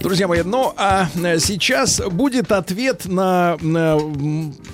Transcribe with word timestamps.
Друзья 0.00 0.28
мои, 0.28 0.42
ну 0.42 0.72
а 0.76 1.08
э, 1.20 1.38
сейчас 1.40 2.00
будет 2.00 2.52
ответ 2.52 3.06
на, 3.06 3.56
на 3.60 3.98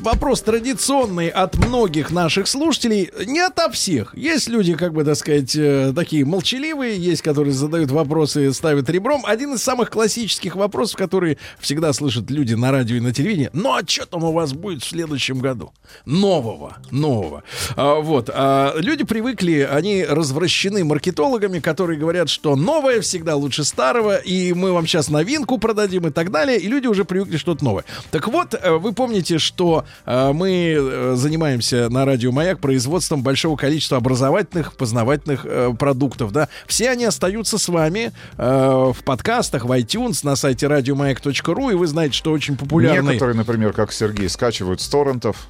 вопрос 0.00 0.42
традиционный 0.42 1.28
от 1.28 1.56
многих 1.56 2.10
наших 2.10 2.46
слушателей. 2.46 3.10
Не 3.26 3.40
ото 3.40 3.70
всех. 3.70 4.14
Есть 4.14 4.48
люди, 4.48 4.74
как 4.74 4.92
бы, 4.92 5.04
так 5.04 5.16
сказать, 5.16 5.56
э, 5.56 5.92
такие 5.96 6.26
молчаливые, 6.26 6.98
есть, 6.98 7.22
которые 7.22 7.54
задают 7.54 7.90
вопросы, 7.90 8.52
ставят 8.52 8.90
ребром. 8.90 9.22
Один 9.24 9.54
из 9.54 9.62
самых 9.62 9.90
классических 9.90 10.54
вопросов, 10.54 10.96
которые 10.96 11.38
всегда 11.58 11.94
слышат 11.94 12.30
люди 12.30 12.52
на 12.52 12.70
радио 12.70 12.96
и 12.96 13.00
на 13.00 13.14
телевидении. 13.14 13.50
Ну 13.54 13.74
а 13.74 13.80
что 13.86 14.04
там 14.04 14.24
у 14.24 14.32
вас 14.32 14.52
будет 14.52 14.82
в 14.82 14.88
следующем 14.88 15.38
году? 15.38 15.72
Нового, 16.04 16.76
нового. 16.90 17.42
А, 17.74 18.00
вот. 18.00 18.28
А 18.32 18.74
люди 18.76 19.04
привыкли, 19.04 19.66
они 19.70 20.04
развращены 20.04 20.84
маркетологами, 20.84 21.58
которые 21.58 21.98
говорят, 21.98 22.28
что 22.28 22.54
новое 22.54 23.00
всегда 23.00 23.34
лучше 23.34 23.64
старого, 23.64 24.16
и 24.16 24.57
мы 24.58 24.72
вам 24.72 24.86
сейчас 24.86 25.08
новинку 25.08 25.58
продадим 25.58 26.06
и 26.06 26.10
так 26.10 26.30
далее, 26.30 26.58
и 26.58 26.68
люди 26.68 26.86
уже 26.86 27.04
привыкли 27.04 27.36
что-то 27.36 27.64
новое. 27.64 27.84
Так 28.10 28.28
вот, 28.28 28.54
э, 28.54 28.72
вы 28.72 28.92
помните, 28.92 29.38
что 29.38 29.84
э, 30.04 30.32
мы 30.32 30.76
э, 30.76 31.12
занимаемся 31.16 31.88
на 31.88 32.04
радио 32.04 32.32
Маяк 32.32 32.60
производством 32.60 33.22
большого 33.22 33.56
количества 33.56 33.96
образовательных, 33.96 34.74
познавательных 34.74 35.46
продуктов, 35.78 36.32
да. 36.32 36.48
Все 36.66 36.90
они 36.90 37.04
остаются 37.04 37.58
с 37.58 37.68
вами 37.68 38.12
в 38.36 38.96
подкастах, 39.04 39.64
в 39.64 39.72
iTunes, 39.72 40.20
на 40.22 40.36
сайте 40.36 40.66
радиомаяк.ру, 40.66 41.70
и 41.70 41.74
вы 41.74 41.86
знаете, 41.86 42.14
что 42.14 42.32
очень 42.32 42.56
популярный... 42.56 43.14
Некоторые, 43.14 43.36
например, 43.36 43.72
как 43.72 43.92
Сергей, 43.92 44.28
скачивают 44.28 44.80
с 44.80 44.88
торрентов. 44.88 45.48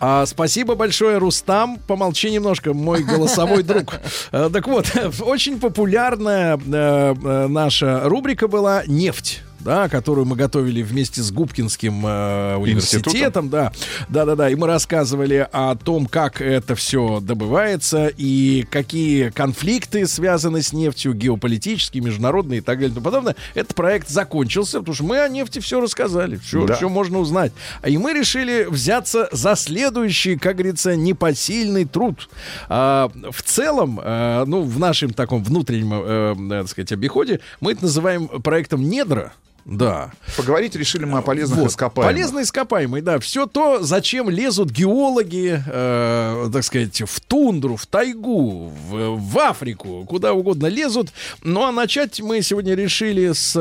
А, 0.00 0.26
спасибо 0.26 0.74
большое, 0.74 1.18
Рустам. 1.18 1.78
Помолчи 1.86 2.30
немножко, 2.30 2.72
мой 2.72 3.02
голосовой 3.02 3.62
друг. 3.62 3.94
А, 4.30 4.48
так 4.50 4.66
вот, 4.66 4.86
очень 5.20 5.58
популярная 5.58 6.56
э, 6.56 7.14
э, 7.14 7.46
наша 7.48 8.02
рубрика 8.04 8.48
была 8.48 8.82
«Нефть» 8.86 9.42
да, 9.60 9.88
которую 9.88 10.26
мы 10.26 10.36
готовили 10.36 10.82
вместе 10.82 11.22
с 11.22 11.30
Губкинским 11.30 12.06
э, 12.06 12.56
университетом, 12.56 13.48
да, 13.48 13.72
да, 14.08 14.24
да, 14.24 14.36
да, 14.36 14.50
и 14.50 14.54
мы 14.54 14.66
рассказывали 14.66 15.46
о 15.52 15.74
том, 15.76 16.06
как 16.06 16.40
это 16.40 16.74
все 16.74 17.20
добывается 17.20 18.10
и 18.16 18.66
какие 18.70 19.30
конфликты 19.30 20.06
связаны 20.06 20.62
с 20.62 20.72
нефтью, 20.72 21.14
геополитические, 21.14 22.02
международные 22.02 22.58
и 22.58 22.60
так 22.60 22.78
далее 22.78 22.90
и 22.90 22.94
тому 22.94 23.04
подобное. 23.04 23.36
Этот 23.54 23.74
проект 23.74 24.08
закончился, 24.08 24.78
потому 24.78 24.94
что 24.94 25.04
мы 25.04 25.20
о 25.20 25.28
нефти 25.28 25.58
все 25.58 25.80
рассказали, 25.80 26.36
все, 26.36 26.66
Да. 26.66 26.74
все 26.76 26.88
можно 26.88 27.18
узнать. 27.18 27.52
И 27.86 27.98
мы 27.98 28.12
решили 28.12 28.66
взяться 28.68 29.28
за 29.32 29.56
следующий, 29.56 30.36
как 30.36 30.56
говорится, 30.56 30.96
непосильный 30.96 31.84
труд. 31.84 32.28
А, 32.68 33.10
в 33.30 33.42
целом, 33.42 34.00
э, 34.02 34.44
ну, 34.46 34.62
в 34.62 34.78
нашем 34.78 35.12
таком 35.12 35.42
внутреннем, 35.42 35.92
э, 35.92 36.60
так 36.60 36.68
сказать, 36.68 36.92
обиходе 36.92 37.40
мы 37.60 37.72
это 37.72 37.82
называем 37.82 38.28
проектом 38.28 38.88
«Недра». 38.88 39.32
Да. 39.68 40.12
Поговорить 40.38 40.74
решили 40.76 41.04
мы 41.04 41.18
о 41.18 41.22
полезных 41.22 41.58
Вот. 41.58 41.70
ископаемых. 41.70 42.14
Полезные 42.14 42.44
ископаемые, 42.44 43.02
да. 43.02 43.18
Все 43.18 43.46
то, 43.46 43.82
зачем 43.82 44.30
лезут 44.30 44.70
геологи, 44.70 45.62
э, 45.66 46.50
так 46.50 46.64
сказать, 46.64 47.02
в 47.02 47.20
тундру, 47.20 47.76
в 47.76 47.86
тайгу, 47.86 48.68
в, 48.88 49.16
в 49.16 49.38
Африку, 49.38 50.06
куда 50.08 50.32
угодно 50.32 50.68
лезут. 50.68 51.10
Ну 51.42 51.64
а 51.64 51.70
начать 51.70 52.18
мы 52.20 52.40
сегодня 52.40 52.74
решили 52.74 53.32
с 53.32 53.54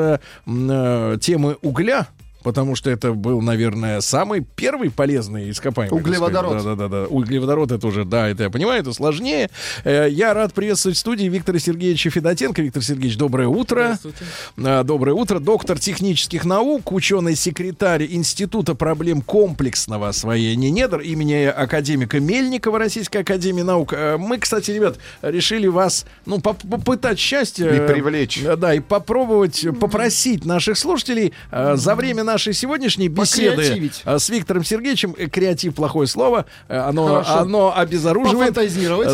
э, 0.45 1.17
темы 1.19 1.57
угля. 1.61 2.07
Потому 2.47 2.75
что 2.77 2.89
это 2.89 3.11
был, 3.11 3.41
наверное, 3.41 3.99
самый 3.99 4.39
первый 4.55 4.89
полезный 4.89 5.51
ископаемый. 5.51 5.99
Углеводород. 5.99 6.63
Да-да-да. 6.63 7.03
Углеводород 7.07 7.73
это 7.73 7.85
уже, 7.85 8.05
да, 8.05 8.29
это 8.29 8.43
я 8.43 8.49
понимаю, 8.49 8.79
это 8.79 8.93
сложнее. 8.93 9.49
Э, 9.83 10.07
Я 10.09 10.33
рад 10.33 10.53
приветствовать 10.53 10.95
в 10.97 11.01
студии 11.01 11.25
Виктора 11.25 11.59
Сергеевича 11.59 12.09
Федотенко. 12.09 12.61
Виктор 12.61 12.81
Сергеевич, 12.81 13.17
доброе 13.17 13.49
утро. 13.49 13.99
А, 14.63 14.83
Доброе 14.85 15.11
утро. 15.11 15.39
Доктор 15.39 15.77
технических 15.77 16.45
наук, 16.45 16.93
ученый-секретарь 16.93 18.07
Института 18.09 18.75
проблем 18.75 19.21
комплексного 19.21 20.07
освоения 20.07 20.71
недр 20.71 21.01
имени 21.01 21.43
академика 21.43 22.21
Мельникова 22.21 22.79
Российской 22.79 23.17
Академии 23.23 23.63
Наук. 23.63 23.91
Э, 23.91 24.15
Мы, 24.17 24.37
кстати, 24.37 24.71
ребят, 24.71 24.95
решили 25.21 25.67
вас, 25.67 26.05
ну, 26.25 26.39
поп- 26.39 26.61
попытать 26.69 27.19
счастье. 27.19 27.65
И 27.75 27.87
привлечь. 27.91 28.41
Э, 28.41 28.55
Да, 28.55 28.73
и 28.73 28.79
попробовать 28.79 29.65
попросить 29.81 30.45
наших 30.45 30.77
слушателей 30.77 31.33
за 31.51 31.93
время 31.95 32.23
нашей 32.23 32.36
сегодняшней 32.37 33.07
беседы 33.07 33.91
э, 34.05 34.19
с 34.19 34.29
Виктором 34.29 34.63
Сергеевичем, 34.63 35.15
э, 35.17 35.27
креатив 35.27 35.75
плохое 35.75 36.07
слово, 36.07 36.45
э, 36.67 36.77
оно, 36.77 37.07
Хорошо. 37.07 37.37
оно 37.39 37.73
обезоруживает. 37.75 38.53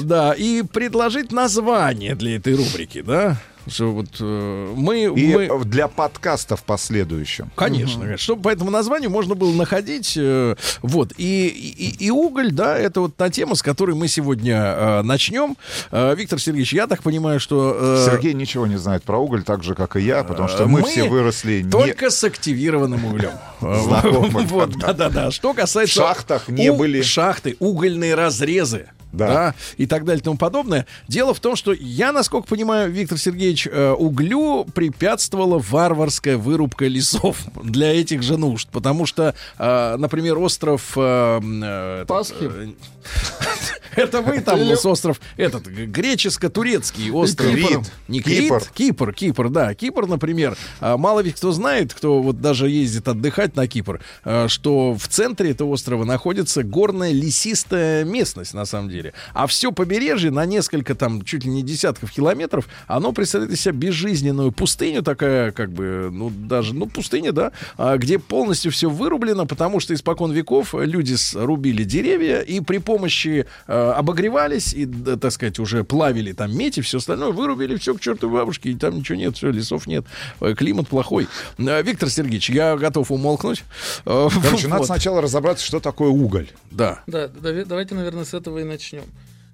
Да, 0.07 0.34
и 0.34 0.63
предложить 0.63 1.31
название 1.31 2.16
для 2.16 2.38
этой 2.38 2.56
рубрики, 2.56 3.01
да? 3.01 3.38
Что 3.68 3.91
вот 3.94 4.07
э, 4.19 4.74
мы, 4.75 5.03
И 5.03 5.34
мы- 5.34 5.63
для 5.66 5.88
подкаста 5.88 6.56
в 6.56 6.63
последующем. 6.63 7.50
Конечно, 7.56 8.01
конечно. 8.01 8.18
чтобы 8.18 8.41
по 8.44 8.50
этому 8.50 8.72
названию 8.72 9.09
можно 9.09 9.35
было 9.35 9.53
находить. 9.53 10.13
э, 10.18 10.56
вот. 10.81 11.13
И, 11.18 11.47
и, 11.47 12.06
и 12.06 12.09
уголь, 12.12 12.52
да, 12.52 12.78
это 12.78 13.02
вот 13.02 13.16
та 13.16 13.29
тема, 13.29 13.56
с 13.56 13.62
которой 13.62 13.96
мы 13.96 14.07
сегодня 14.07 14.56
э, 14.57 15.02
начнем. 15.03 15.56
Э, 15.91 16.13
Виктор 16.16 16.40
Сергеевич, 16.40 16.73
я 16.73 16.88
так 16.88 17.03
понимаю, 17.03 17.40
что... 17.40 17.78
э, 17.79 18.06
Сергей 18.06 18.34
ничего 18.34 18.68
не 18.68 18.78
знает 18.78 19.03
про 19.03 19.18
уголь, 19.18 19.44
так 19.44 19.63
же, 19.63 19.75
как 19.75 19.96
и 19.96 20.02
я, 20.02 20.23
потому 20.23 20.50
что 20.50 20.66
мы, 20.66 20.81
мы 20.81 20.88
все 20.88 21.07
выросли 21.07 21.62
не 21.62 21.72
Только 21.72 22.09
с 22.09 22.23
активированным 22.23 23.06
углем. 23.06 23.34
Знакомы, 23.62 24.41
Вот, 24.44 24.78
да-да-да. 24.78 25.31
Что 25.31 25.53
касается... 25.53 26.02
В 26.02 26.06
шахтах 26.06 26.50
не 26.50 26.72
были. 26.72 27.02
Шахты, 27.02 27.56
угольные 27.59 28.16
разрезы. 28.16 28.88
Да. 29.13 29.28
Да. 29.28 29.56
и 29.78 29.85
так 29.85 30.03
далее 30.06 30.19
и 30.19 30.24
тому 30.24 30.38
подобное. 30.38 30.85
Дело 31.07 31.34
в 31.34 31.40
том, 31.40 31.56
что 31.56 31.72
я, 31.72 32.12
насколько 32.12 32.47
понимаю, 32.47 32.91
Виктор 32.91 33.18
Сергеевич, 33.18 33.68
э, 33.72 33.91
углю 33.91 34.66
препятствовала 34.74 35.59
варварская 35.59 36.35
вырубка 36.38 36.88
лесов 36.88 37.38
для 37.63 37.94
этих 37.94 38.23
же 38.23 38.38
нужд. 38.38 38.68
Потому 38.72 39.06
что, 39.06 39.35
э, 39.59 39.96
например, 39.97 40.38
остров... 40.40 40.94
э, 40.97 42.06
Пасхи? 42.07 42.50
Это 43.96 44.22
вы 44.22 44.40
там 44.41 44.59
Или- 44.59 44.73
с 44.75 44.85
остров 44.85 45.22
этот 45.38 45.68
греческо-турецкий 45.68 47.12
остров. 47.12 47.53
Кипр. 47.53 47.81
Не 48.07 48.22
Крит, 48.22 48.40
Кипр. 48.44 48.63
Кипр, 48.73 49.13
Кипр, 49.13 49.50
да. 49.50 49.73
Кипр, 49.75 50.07
например. 50.07 50.57
а, 50.79 50.97
Мало 50.97 51.19
ведь 51.19 51.35
кто 51.35 51.52
знает, 51.52 51.94
кто 51.94 52.22
вот 52.22 52.41
даже 52.41 52.69
ездит 52.69 53.07
отдыхать 53.07 53.56
на 53.56 53.68
Кипр, 53.68 54.02
что 54.47 54.96
в 54.96 55.07
центре 55.07 55.52
этого 55.52 55.69
острова 55.69 56.06
находится 56.06 56.63
горная 56.63 57.12
лесистая 57.12 58.03
местность, 58.03 58.53
на 58.53 58.66
самом 58.66 58.90
деле. 58.90 59.03
А 59.34 59.47
все 59.47 59.72
побережье 59.72 60.31
на 60.31 60.46
несколько 60.46 60.96
там, 60.96 61.24
чуть 61.24 61.44
ли 61.44 61.50
не 61.50 61.64
десятков 61.64 62.12
километров, 62.12 62.68
оно 62.88 63.12
представляет 63.12 63.53
из 63.53 63.62
себя 63.62 63.74
безжизненную 63.74 64.52
пустыню, 64.52 65.03
такая, 65.03 65.52
как 65.52 65.72
бы, 65.72 66.09
ну, 66.12 66.30
даже, 66.30 66.74
ну, 66.74 66.88
пустыня, 66.88 67.31
да, 67.31 67.52
а, 67.78 67.97
где 67.97 68.19
полностью 68.19 68.72
все 68.72 68.90
вырублено, 68.90 69.46
потому 69.46 69.80
что 69.80 69.94
испокон 69.94 70.31
веков 70.31 70.74
люди 70.74 71.16
срубили 71.16 71.84
деревья 71.84 72.40
и 72.40 72.59
при 72.59 72.78
помощи 72.78 73.46
э, 73.68 73.91
обогревались 73.91 74.74
и, 74.74 74.86
да, 74.86 75.18
так 75.18 75.31
сказать, 75.31 75.59
уже 75.59 75.84
плавили 75.84 76.34
там 76.34 76.56
медь 76.56 76.78
и 76.78 76.81
все 76.81 77.00
остальное, 77.00 77.31
вырубили 77.31 77.75
все 77.78 77.94
к 77.94 78.00
чертовой 78.00 78.40
бабушке, 78.40 78.72
и 78.72 78.75
там 78.75 78.96
ничего 78.96 79.18
нет, 79.18 79.35
все, 79.35 79.52
лесов 79.52 79.88
нет, 79.88 80.06
э, 80.40 80.53
климат 80.53 80.88
плохой. 80.88 81.28
Э, 81.58 81.81
Виктор 81.81 82.09
Сергеевич, 82.09 82.50
я 82.50 82.75
готов 82.78 83.12
умолкнуть. 83.12 83.64
Э, 84.06 84.30
Короче, 84.41 84.68
надо 84.74 84.85
сначала 84.85 85.22
разобраться, 85.22 85.66
что 85.66 85.80
такое 85.80 86.09
уголь. 86.09 86.47
Да. 86.72 87.02
Да, 87.08 87.28
давайте, 87.28 87.96
наверное, 87.96 88.25
с 88.25 88.34
этого 88.34 88.59
и 88.59 88.64
начнем. 88.64 88.92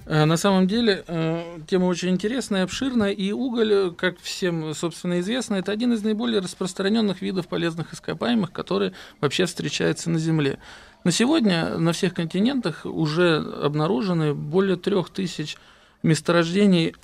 Э, 0.06 0.26
На 0.26 0.38
самом 0.38 0.68
деле 0.68 1.04
э, 1.08 1.60
тема 1.68 1.86
очень 1.86 2.10
интересная, 2.10 2.64
обширная, 2.64 3.12
и 3.12 3.32
уголь, 3.32 3.72
э, 3.72 3.92
как 3.92 4.20
всем, 4.20 4.74
собственно, 4.74 5.20
известно, 5.20 5.56
это 5.56 5.72
один 5.72 5.94
из 5.94 6.04
наиболее 6.04 6.40
распространенных 6.40 7.22
видов 7.22 7.48
полезных 7.48 7.94
ископаемых, 7.94 8.52
которые 8.52 8.94
вообще 9.22 9.46
встречаются 9.46 10.10
на 10.10 10.18
Земле. 10.18 10.58
На 11.04 11.12
сегодня 11.12 11.78
на 11.78 11.94
всех 11.94 12.16
континентах 12.16 12.86
уже 12.86 13.38
обнаружены 13.38 14.34
более 14.34 14.78
трех 14.78 15.12
тысяч 15.12 15.58
месторождений 16.04 16.96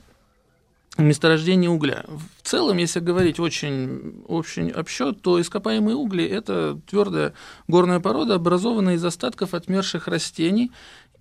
месторождений 0.98 1.68
угля. 1.68 2.06
В 2.42 2.48
целом, 2.48 2.78
если 2.78 3.02
говорить 3.02 3.40
очень, 3.40 4.24
очень 4.28 4.70
обсчет, 4.72 5.22
то 5.22 5.42
ископаемые 5.42 5.96
угли– 5.96 6.26
это 6.26 6.80
твердая 6.90 7.34
горная 7.68 8.00
порода, 8.00 8.36
образованная 8.36 8.96
из 8.96 9.04
остатков 9.04 9.54
отмерших 9.54 10.08
растений 10.08 10.72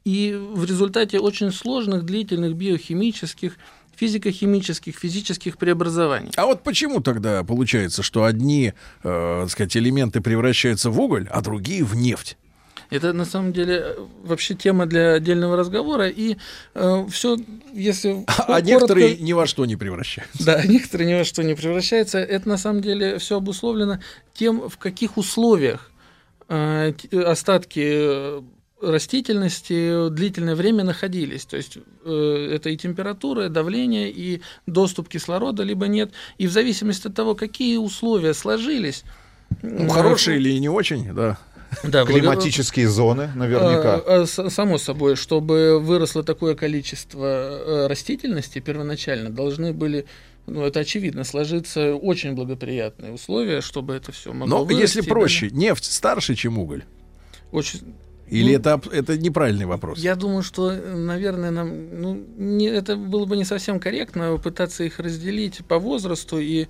и 0.04 0.34
в 0.34 0.64
результате 0.64 1.18
очень 1.18 1.50
сложных, 1.52 2.04
длительных 2.04 2.54
биохимических, 2.54 3.56
физико-химических, 3.96 4.96
физических 4.96 5.56
преобразований. 5.56 6.30
А 6.36 6.46
вот 6.46 6.62
почему 6.62 7.00
тогда 7.00 7.42
получается, 7.44 8.02
что 8.02 8.24
одни, 8.24 8.72
э, 9.02 9.40
так 9.42 9.50
сказать, 9.50 9.76
элементы 9.76 10.20
превращаются 10.20 10.90
в 10.90 11.00
уголь, 11.00 11.28
а 11.30 11.40
другие 11.40 11.84
в 11.84 11.94
нефть? 11.96 12.36
Это 12.90 13.12
на 13.12 13.24
самом 13.24 13.52
деле 13.52 13.82
э, 13.82 13.94
вообще 14.24 14.54
тема 14.54 14.86
для 14.86 15.14
отдельного 15.14 15.56
разговора. 15.56 16.08
И 16.08 16.36
э, 16.74 17.06
все, 17.10 17.38
если... 17.72 18.24
А 18.26 18.60
коротко- 18.60 18.62
некоторые 18.66 19.16
ни 19.16 19.32
во 19.32 19.46
что 19.46 19.64
не 19.64 19.76
превращаются. 19.76 20.44
Да, 20.44 20.62
некоторые 20.66 21.08
ни 21.10 21.18
во 21.18 21.24
что 21.24 21.42
не 21.42 21.54
превращаются. 21.54 22.18
Это 22.18 22.48
на 22.48 22.58
самом 22.58 22.82
деле 22.82 23.18
все 23.18 23.36
обусловлено 23.38 24.00
тем, 24.34 24.68
в 24.68 24.76
каких 24.76 25.16
условиях 25.16 25.90
э, 26.48 26.92
т- 27.00 27.22
остатки 27.22 27.80
э, 27.84 28.42
растительности 28.90 30.08
длительное 30.10 30.54
время 30.54 30.84
находились. 30.84 31.44
То 31.44 31.56
есть 31.56 31.78
э, 32.04 32.48
это 32.52 32.70
и 32.70 32.76
температура, 32.76 33.46
и 33.46 33.48
давление, 33.48 34.10
и 34.10 34.40
доступ 34.66 35.08
кислорода, 35.08 35.62
либо 35.62 35.86
нет. 35.88 36.12
И 36.38 36.46
в 36.46 36.52
зависимости 36.52 37.08
от 37.08 37.14
того, 37.14 37.34
какие 37.34 37.76
условия 37.76 38.34
сложились. 38.34 39.04
Ну, 39.62 39.88
хорошие 39.88 40.38
или 40.38 40.58
не 40.58 40.68
очень, 40.68 41.12
да. 41.14 41.38
да, 41.82 42.04
благо- 42.04 42.20
Климатические 42.20 42.88
зоны, 42.88 43.30
наверняка. 43.34 43.96
а, 43.96 44.22
а, 44.22 44.26
Само 44.26 44.78
собой, 44.78 45.16
чтобы 45.16 45.78
выросло 45.80 46.22
такое 46.22 46.54
количество 46.54 47.24
э, 47.26 47.86
растительности 47.86 48.58
первоначально, 48.60 49.30
должны 49.30 49.72
были, 49.72 50.06
ну 50.46 50.64
это 50.64 50.80
очевидно, 50.80 51.24
сложиться 51.24 51.94
очень 51.94 52.32
благоприятные 52.32 53.12
условия, 53.12 53.60
чтобы 53.60 53.94
это 53.94 54.12
все 54.12 54.32
могло 54.32 54.58
Но 54.58 54.64
вырасти, 54.64 54.80
если 54.82 55.00
да. 55.02 55.08
проще, 55.08 55.50
нефть 55.50 55.84
старше, 55.84 56.34
чем 56.34 56.58
уголь? 56.58 56.84
Очень, 57.52 57.94
Или 58.28 58.52
Ну, 58.52 58.58
это, 58.58 58.80
это 58.90 59.18
неправильный 59.18 59.66
вопрос? 59.66 59.98
я 59.98 60.16
думаю, 60.16 60.42
что, 60.42 60.72
наверное, 60.72 61.50
нам 61.50 62.00
ну, 62.00 62.24
не, 62.36 62.66
это 62.66 62.96
было 62.96 63.26
бы 63.26 63.36
не 63.36 63.44
совсем 63.44 63.78
корректно 63.78 64.38
пытаться 64.38 64.84
их 64.84 64.98
разделить 64.98 65.64
по 65.66 65.78
возрасту 65.78 66.38
и 66.38 66.66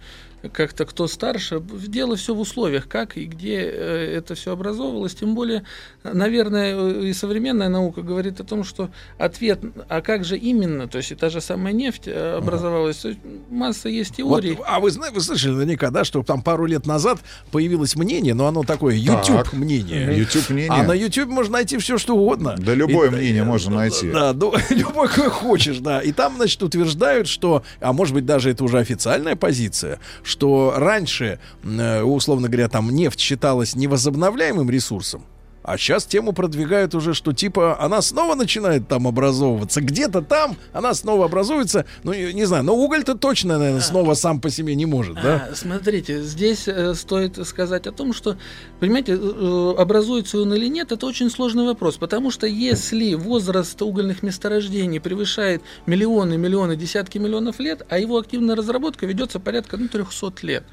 как-то 0.52 0.84
кто 0.84 1.06
старше. 1.06 1.60
Дело 1.60 2.16
все 2.16 2.34
в 2.34 2.40
условиях, 2.40 2.88
как 2.88 3.16
и 3.16 3.24
где 3.24 3.60
э, 3.60 4.14
это 4.18 4.34
все 4.34 4.52
образовывалось. 4.52 5.14
Тем 5.14 5.34
более, 5.34 5.64
наверное, 6.02 7.00
и 7.00 7.12
современная 7.12 7.68
наука 7.68 8.02
говорит 8.02 8.40
о 8.40 8.44
том, 8.44 8.64
что 8.64 8.90
ответ, 9.18 9.60
а 9.88 10.00
как 10.00 10.24
же 10.24 10.36
именно, 10.36 10.88
то 10.88 10.98
есть 10.98 11.12
и 11.12 11.14
та 11.14 11.30
же 11.30 11.40
самая 11.40 11.72
нефть 11.72 12.02
э, 12.06 12.36
образовалась, 12.38 12.98
то 12.98 13.08
есть 13.08 13.20
масса 13.50 13.88
есть 13.88 14.20
Вот, 14.22 14.42
теорий. 14.42 14.58
а 14.66 14.80
вы, 14.80 14.90
вы 14.90 15.20
слышали 15.20 15.52
наверняка, 15.52 15.90
да, 15.90 16.04
что 16.04 16.22
там 16.22 16.42
пару 16.42 16.66
лет 16.66 16.86
назад 16.86 17.18
появилось 17.50 17.96
мнение, 17.96 18.34
но 18.34 18.46
оно 18.46 18.62
такое 18.62 18.94
YouTube 18.94 19.44
Так. 19.44 19.52
мнение. 19.52 20.16
YouTube 20.18 20.50
мнение. 20.50 20.70
А 20.72 20.82
на 20.82 20.92
YouTube 20.92 21.28
можно 21.28 21.54
найти 21.54 21.78
все, 21.78 21.98
что 21.98 22.14
угодно. 22.16 22.54
Да 22.58 22.74
любое 22.74 23.08
И- 23.08 23.14
мнение 23.14 23.42
э, 23.42 23.46
можно 23.46 23.70
да, 23.72 23.76
найти. 23.78 24.10
Да, 24.10 24.32
ну, 24.32 24.52
любое, 24.70 25.08
какое 25.08 25.30
хочешь, 25.30 25.78
да. 25.78 26.00
И 26.00 26.12
там, 26.12 26.36
значит, 26.36 26.62
утверждают, 26.62 27.28
что, 27.28 27.62
а 27.80 27.92
может 27.92 28.14
быть, 28.14 28.26
даже 28.26 28.50
это 28.50 28.64
уже 28.64 28.78
официальная 28.78 29.36
позиция, 29.36 29.98
что 30.34 30.74
раньше, 30.76 31.38
э, 31.62 32.02
условно 32.02 32.48
говоря, 32.48 32.68
там 32.68 32.90
нефть 32.90 33.20
считалась 33.20 33.76
невозобновляемым 33.76 34.68
ресурсом, 34.68 35.24
а 35.64 35.78
сейчас 35.78 36.04
тему 36.04 36.32
продвигают 36.32 36.94
уже, 36.94 37.14
что 37.14 37.32
типа 37.32 37.80
она 37.80 38.02
снова 38.02 38.34
начинает 38.34 38.86
там 38.86 39.08
образовываться. 39.08 39.80
Где-то 39.80 40.20
там 40.20 40.56
она 40.74 40.92
снова 40.92 41.24
образуется. 41.24 41.86
Ну, 42.02 42.12
не 42.12 42.44
знаю, 42.44 42.64
но 42.64 42.76
уголь-то 42.76 43.14
точно, 43.14 43.58
наверное, 43.58 43.80
снова 43.80 44.12
сам 44.12 44.40
по 44.40 44.50
себе 44.50 44.74
не 44.74 44.84
может, 44.84 45.14
да? 45.14 45.48
А, 45.50 45.54
смотрите, 45.54 46.22
здесь 46.22 46.68
э, 46.68 46.94
стоит 46.94 47.44
сказать 47.46 47.86
о 47.86 47.92
том, 47.92 48.12
что, 48.12 48.36
понимаете, 48.78 49.12
э, 49.12 49.16
э, 49.16 49.74
образуется 49.78 50.38
он 50.38 50.52
или 50.52 50.68
нет, 50.68 50.92
это 50.92 51.06
очень 51.06 51.30
сложный 51.30 51.64
вопрос, 51.64 51.96
потому 51.96 52.30
что 52.30 52.46
если 52.46 53.14
возраст 53.14 53.80
угольных 53.80 54.22
месторождений 54.22 55.00
превышает 55.00 55.62
миллионы, 55.86 56.36
миллионы, 56.36 56.76
десятки 56.76 57.16
миллионов 57.16 57.58
лет, 57.58 57.86
а 57.88 57.98
его 57.98 58.18
активная 58.18 58.54
разработка 58.54 59.06
ведется 59.06 59.40
порядка 59.40 59.78
ну, 59.78 59.88
300 59.88 60.32
лет. 60.42 60.64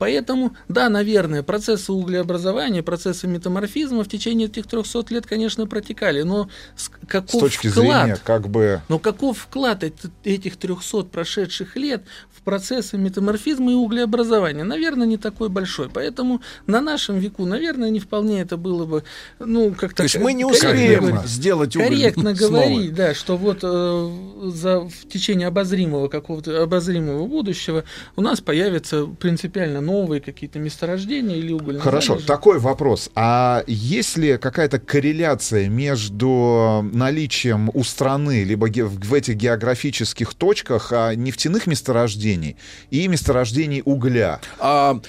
Поэтому, 0.00 0.56
да, 0.66 0.88
наверное, 0.88 1.42
процессы 1.42 1.92
углеобразования, 1.92 2.82
процессы 2.82 3.26
метаморфизма 3.26 4.02
в 4.02 4.08
течение 4.08 4.48
этих 4.48 4.66
300 4.66 5.04
лет, 5.10 5.26
конечно, 5.26 5.66
протекали, 5.66 6.22
но 6.22 6.48
с- 6.74 6.84
С 6.84 6.90
каков 7.06 7.38
точки 7.38 7.68
вклад 7.68 8.04
зрения, 8.06 8.18
как 8.24 8.48
бы... 8.48 8.80
но 8.88 8.98
каков 8.98 9.36
вклад 9.36 9.84
эт- 9.84 10.10
этих 10.24 10.56
300 10.56 11.02
прошедших 11.02 11.76
лет 11.76 12.02
в 12.34 12.40
процессы 12.40 12.96
метаморфизма 12.96 13.72
и 13.72 13.74
углеобразования? 13.74 14.64
Наверное, 14.64 15.06
не 15.06 15.18
такой 15.18 15.50
большой. 15.50 15.90
Поэтому 15.90 16.40
на 16.66 16.80
нашем 16.80 17.18
веку, 17.18 17.44
наверное, 17.44 17.90
не 17.90 18.00
вполне 18.00 18.40
это 18.40 18.56
было 18.56 18.86
бы, 18.86 19.04
ну, 19.38 19.74
как-то... 19.74 19.96
То 19.96 20.02
есть 20.04 20.18
мы 20.18 20.32
не 20.32 20.46
успеем 20.46 21.00
корректно. 21.00 21.24
сделать 21.26 21.76
уголь 21.76 21.88
Корректно 21.88 22.32
говорить, 22.32 22.94
да, 22.94 23.12
что 23.12 23.36
вот 23.36 23.58
э, 23.62 24.50
за, 24.50 24.80
в 24.80 25.08
течение 25.12 25.48
обозримого 25.48 26.08
какого-то 26.08 26.62
обозримого 26.62 27.26
будущего 27.26 27.84
у 28.16 28.22
нас 28.22 28.40
появятся 28.40 29.04
принципиально 29.04 29.89
новые 29.90 30.20
какие-то 30.20 30.58
месторождения 30.58 31.36
или 31.36 31.52
угольные 31.52 31.82
Хорошо, 31.82 32.12
залежи. 32.14 32.26
такой 32.26 32.58
вопрос. 32.60 33.10
А 33.14 33.64
есть 33.66 34.16
ли 34.16 34.38
какая-то 34.38 34.78
корреляция 34.78 35.68
между 35.68 36.88
наличием 36.92 37.70
у 37.74 37.82
страны, 37.82 38.44
либо 38.44 38.66
в 38.66 39.14
этих 39.14 39.34
географических 39.34 40.34
точках 40.34 40.92
а, 40.92 41.14
нефтяных 41.14 41.66
месторождений 41.66 42.56
и 42.90 43.08
месторождений 43.08 43.82
угля? 43.84 44.40
А, 44.60 45.00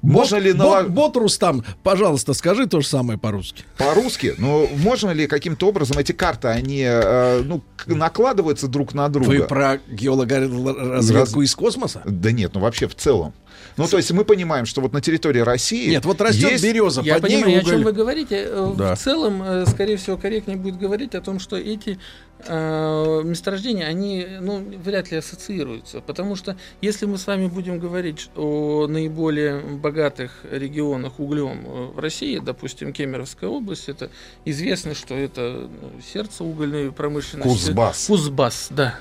Можно 0.00 0.38
бот, 0.38 0.44
ли 0.46 0.52
нала- 0.52 0.82
бот, 0.84 0.90
бот 0.90 1.16
Рустам, 1.16 1.64
пожалуйста, 1.82 2.32
скажи 2.34 2.66
то 2.66 2.80
же 2.80 2.86
самое 2.86 3.18
по-русски. 3.18 3.64
По-русски? 3.76 4.34
Ну, 4.38 4.68
можно 4.76 5.10
ли 5.10 5.26
каким-то 5.26 5.68
образом 5.68 5.98
эти 5.98 6.12
карты, 6.12 6.48
они 6.48 6.82
э, 6.86 7.42
ну, 7.44 7.62
накладываются 7.86 8.68
друг 8.68 8.94
на 8.94 9.08
друга? 9.08 9.28
Вы 9.28 9.42
про 9.44 9.78
геологоразведку 9.88 11.42
из 11.42 11.54
космоса? 11.54 12.02
Да 12.06 12.32
нет, 12.32 12.52
ну 12.54 12.60
вообще 12.60 12.88
в 12.88 12.94
целом. 12.94 13.34
Ну, 13.76 13.86
то 13.88 13.96
есть 13.96 14.10
мы 14.12 14.24
понимаем, 14.24 14.66
что 14.66 14.80
вот 14.80 14.92
на 14.92 15.00
территории 15.00 15.40
России... 15.40 15.90
Нет, 15.90 16.04
вот 16.04 16.20
растет 16.20 16.52
есть- 16.52 16.64
береза, 16.64 17.00
Я 17.02 17.18
под 17.18 17.28
ней 17.30 17.42
понимаю, 17.42 17.60
о 17.60 17.64
чем 17.64 17.74
уголь. 17.80 17.84
вы 17.84 17.92
говорите. 17.92 18.44
Э, 18.48 18.72
Да. 18.76 18.94
В 18.94 18.98
целом, 19.00 19.42
э, 19.42 19.66
скорее 19.66 19.96
всего, 19.96 20.16
корректнее 20.16 20.56
будет 20.56 20.78
говорить 20.78 21.14
о 21.14 21.20
том, 21.20 21.40
что 21.40 21.56
эти 21.56 21.98
э, 22.46 23.22
месторождения, 23.24 23.86
они 23.86 24.26
ну, 24.40 24.64
вряд 24.84 25.10
ли 25.10 25.16
ассоциируются. 25.18 26.00
Потому 26.00 26.36
что 26.36 26.56
если 26.82 27.06
мы 27.06 27.16
с 27.18 27.26
вами 27.26 27.46
будем 27.46 27.78
говорить 27.78 28.28
о 28.36 28.86
наиболее 28.86 29.60
богатых 29.60 30.44
регионах 30.50 31.18
углем 31.18 31.64
э, 31.66 31.84
в 31.94 31.98
России, 31.98 32.38
допустим, 32.38 32.92
Кемеровская 32.92 33.48
область, 33.48 33.88
это 33.88 34.10
известно, 34.44 34.94
что 34.94 35.14
это 35.14 35.68
ну, 35.80 35.90
сердце 36.12 36.44
угольной 36.44 36.92
промышленности. 36.92 37.48
Кузбасс. 37.48 38.06
Кузбасс, 38.06 38.68
да. 38.70 38.98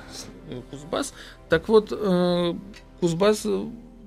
Кузбасс. 0.72 1.14
Так 1.50 1.68
вот, 1.68 1.90
э, 1.92 2.54
Кузбасс 3.02 3.46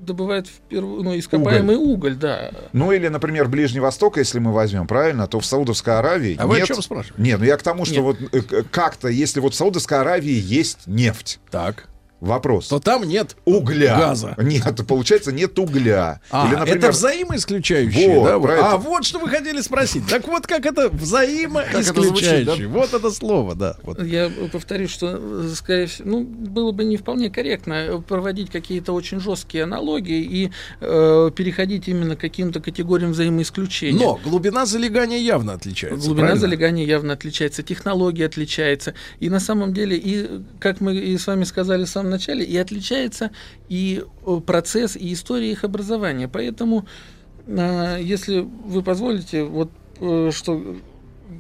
э, 0.07 0.09
добывает 0.09 0.47
в 0.47 0.61
первую, 0.69 1.03
ну, 1.03 1.19
ископаемый 1.19 1.77
уголь, 1.77 2.15
да. 2.17 2.51
Ну 2.73 2.93
или, 2.93 3.09
например, 3.09 3.49
Ближний 3.49 3.81
Восток, 3.81 4.17
если 4.19 4.39
мы 4.39 4.53
возьмем, 4.53 4.87
правильно, 4.87 5.27
то 5.27 5.41
в 5.41 5.47
Саудовской 5.47 5.99
Аравии 5.99 6.37
А 6.39 6.47
вы 6.47 6.57
о 6.57 6.59
нет... 6.59 6.69
чем 6.69 6.83
спрашиваете? 6.83 7.23
Нет, 7.23 7.39
ну 7.39 7.45
я 7.45 7.57
к 7.57 7.63
тому, 7.63 7.85
что 7.85 7.97
Нет. 7.97 8.05
вот 8.05 8.19
э, 8.33 8.63
как-то, 8.71 9.09
если 9.09 9.41
вот 9.41 9.55
в 9.55 9.57
Саудовской 9.57 9.99
Аравии 9.99 10.41
есть 10.43 10.87
нефть, 10.87 11.41
Так. 11.51 11.89
Вопрос. 12.21 12.69
То 12.69 12.79
там 12.81 13.05
нет 13.05 13.37
Угля. 13.45 13.97
газа. 13.99 14.35
Нет, 14.39 14.87
получается, 14.87 15.33
нет 15.33 15.59
угля. 15.59 16.21
А, 16.31 16.47
Или, 16.47 16.57
например, 16.57 16.79
это 16.79 16.91
взаимоисключающие, 16.93 18.19
Вот, 18.19 18.25
да? 18.25 18.39
вот. 18.39 18.51
А 18.51 18.77
вот 18.77 19.05
что 19.05 19.19
вы 19.19 19.29
хотели 19.29 19.61
спросить. 19.61 20.07
Так 20.09 20.27
вот 20.27 20.47
как 20.47 20.67
это 20.67 20.89
звучит, 20.89 21.51
взаимоисключающие. 21.51 22.69
Вот 22.69 22.95
это 22.95 23.11
слово, 23.11 23.55
да. 23.55 23.77
Вот. 23.83 24.03
Я 24.03 24.31
повторю, 24.53 24.89
что, 24.89 25.19
э, 25.21 25.53
скорее 25.55 25.87
всего, 25.87 26.09
ну, 26.09 26.25
было 26.25 26.73
бы 26.73 26.85
не 26.85 26.97
вполне 26.97 27.31
корректно 27.31 27.75
э, 27.75 27.99
проводить 28.01 28.51
какие-то 28.51 28.93
очень 28.93 29.21
жесткие 29.21 29.65
аналогии 29.65 30.23
и 30.23 30.51
э, 30.81 31.31
переходить 31.35 31.89
именно 31.89 32.17
к 32.17 32.21
каким-то 32.21 32.61
категориям 32.61 33.13
взаимоисключения. 33.13 33.99
Но 33.99 34.21
глубина 34.25 34.67
залегания 34.67 35.19
явно 35.19 35.55
отличается. 35.55 36.07
Глубина 36.07 36.29
правильно? 36.29 36.41
залегания 36.41 36.85
явно 36.87 37.13
отличается, 37.13 37.63
технология 37.63 38.27
отличается. 38.27 38.95
И 39.21 39.29
на 39.29 39.41
самом 39.41 39.73
деле, 39.75 39.97
и 39.97 40.43
как 40.61 40.81
мы 40.81 40.97
и 40.97 41.17
с 41.19 41.27
вами 41.27 41.45
сказали 41.45 41.85
в 41.85 41.89
самом 41.89 42.06
начале, 42.07 42.45
и 42.45 42.57
отличается 42.57 43.31
и 43.69 44.05
э, 44.27 44.41
процесс, 44.45 44.97
и 44.97 45.13
история 45.13 45.51
их 45.51 45.65
образования. 45.65 46.29
Поэтому, 46.29 46.87
э, 47.47 47.99
если 48.01 48.41
вы 48.41 48.83
позволите, 48.83 49.45
вот 49.45 49.71
э, 50.01 50.31
что 50.33 50.77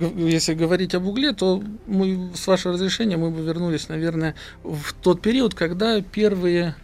если 0.00 0.54
говорить 0.54 0.94
об 0.94 1.06
угле, 1.06 1.32
то 1.32 1.62
мы, 1.86 2.30
с 2.34 2.46
вашего 2.46 2.74
разрешения 2.74 3.16
мы 3.16 3.30
бы 3.30 3.42
вернулись, 3.42 3.88
наверное, 3.88 4.34
в 4.62 4.92
тот 4.94 5.22
период, 5.22 5.54
когда 5.54 6.00
первые 6.00 6.74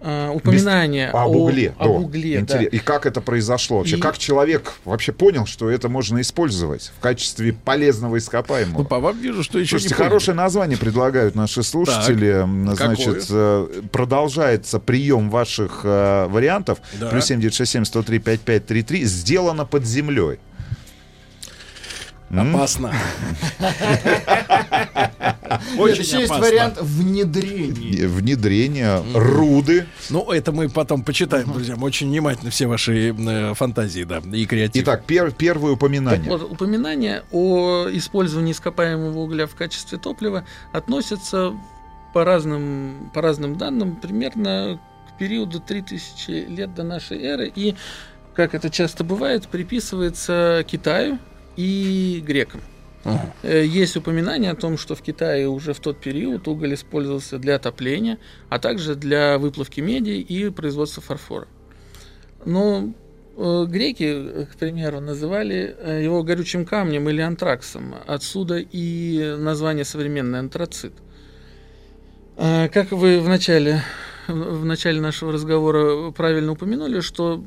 э, 0.00 0.30
упоминания 0.34 1.08
об 1.10 1.16
о- 1.16 1.26
угле. 1.26 1.74
об 1.78 1.86
да. 1.88 1.92
угле, 1.94 2.40
да. 2.42 2.54
Интерес- 2.62 2.68
И 2.70 2.78
как 2.78 3.06
это 3.06 3.20
произошло? 3.20 3.78
Вообще, 3.78 3.96
И- 3.96 4.00
как 4.00 4.18
человек 4.18 4.74
вообще 4.84 5.12
понял, 5.12 5.46
что 5.46 5.70
это 5.70 5.88
можно 5.88 6.20
использовать 6.20 6.92
в 6.96 7.00
качестве 7.00 7.52
полезного 7.52 8.18
ископаемого? 8.18 8.78
Ну, 8.78 8.84
по 8.84 8.98
вам 9.00 9.18
вижу, 9.18 9.42
что 9.42 9.58
еще 9.58 9.70
Слушайте, 9.70 9.94
не 9.94 9.98
поняли. 9.98 10.08
хорошее 10.10 10.36
название 10.36 10.78
предлагают 10.78 11.34
наши 11.34 11.62
слушатели. 11.62 12.46
Какое? 12.76 12.94
Значит, 12.94 13.26
э, 13.30 13.82
продолжается 13.92 14.78
прием 14.78 15.30
ваших 15.30 15.80
э, 15.84 16.26
вариантов. 16.28 16.78
Да. 17.00 17.08
Плюс 17.08 17.24
7967 17.26 17.84
103 17.84 18.18
5533. 18.18 19.04
Сделано 19.04 19.64
под 19.64 19.84
землей. 19.86 20.38
Опасно. 22.30 22.92
Очень 25.78 26.02
Еще 26.02 26.18
есть 26.18 26.30
опасно. 26.30 26.46
вариант 26.46 26.78
внедрения. 26.80 28.06
Внедрение, 28.06 29.02
руды. 29.14 29.86
Ну, 30.10 30.30
это 30.30 30.52
мы 30.52 30.68
потом 30.68 31.02
почитаем, 31.02 31.52
друзья. 31.52 31.76
Мы 31.76 31.86
очень 31.86 32.08
внимательно 32.08 32.50
все 32.50 32.66
ваши 32.66 33.14
э, 33.14 33.54
фантазии, 33.54 34.04
да, 34.04 34.18
и 34.32 34.46
креатив. 34.46 34.82
Итак, 34.84 35.04
пер- 35.06 35.32
первое 35.36 35.72
Так 35.72 35.76
упоминание. 35.82 36.28
вот, 36.30 36.42
упоминание 36.50 37.22
о 37.32 37.86
использовании 37.90 38.52
ископаемого 38.52 39.18
угля 39.18 39.46
в 39.46 39.54
качестве 39.54 39.98
топлива 39.98 40.44
относятся 40.72 41.52
по 42.12 42.24
разным, 42.24 43.10
по 43.14 43.20
разным 43.22 43.56
данным 43.56 43.96
примерно 43.96 44.80
к 45.12 45.18
периоду 45.18 45.60
3000 45.60 46.46
лет 46.48 46.74
до 46.74 46.82
нашей 46.82 47.22
эры. 47.22 47.52
И, 47.54 47.74
как 48.34 48.54
это 48.54 48.70
часто 48.70 49.04
бывает, 49.04 49.48
приписывается 49.48 50.64
Китаю 50.66 51.18
и 51.56 52.22
грекам. 52.26 52.60
Э, 53.42 53.64
Есть 53.64 53.96
упоминание 53.96 54.50
о 54.50 54.54
том, 54.54 54.78
что 54.78 54.94
в 54.94 55.02
Китае 55.02 55.48
уже 55.48 55.72
в 55.72 55.80
тот 55.80 56.00
период 56.00 56.48
уголь 56.48 56.74
использовался 56.74 57.38
для 57.38 57.56
отопления, 57.56 58.18
а 58.48 58.58
также 58.58 58.94
для 58.94 59.38
выплавки 59.38 59.80
меди 59.80 60.10
и 60.10 60.50
производства 60.50 61.02
фарфора. 61.02 61.48
Но 62.44 62.92
э, 63.36 63.64
греки, 63.68 64.46
к 64.52 64.56
примеру, 64.56 65.00
называли 65.00 65.76
э, 65.78 66.02
его 66.02 66.22
горючим 66.22 66.64
камнем 66.64 67.08
или 67.08 67.20
антраксом. 67.20 67.94
Отсюда 68.06 68.58
и 68.58 69.36
название 69.38 69.84
современный 69.84 70.40
антрацит. 70.40 70.92
Как 72.36 72.92
вы 72.92 73.18
в 73.20 73.28
начале, 73.30 73.82
в 74.28 74.62
начале 74.66 75.00
нашего 75.00 75.32
разговора 75.32 76.10
правильно 76.10 76.52
упомянули, 76.52 77.00
что 77.00 77.42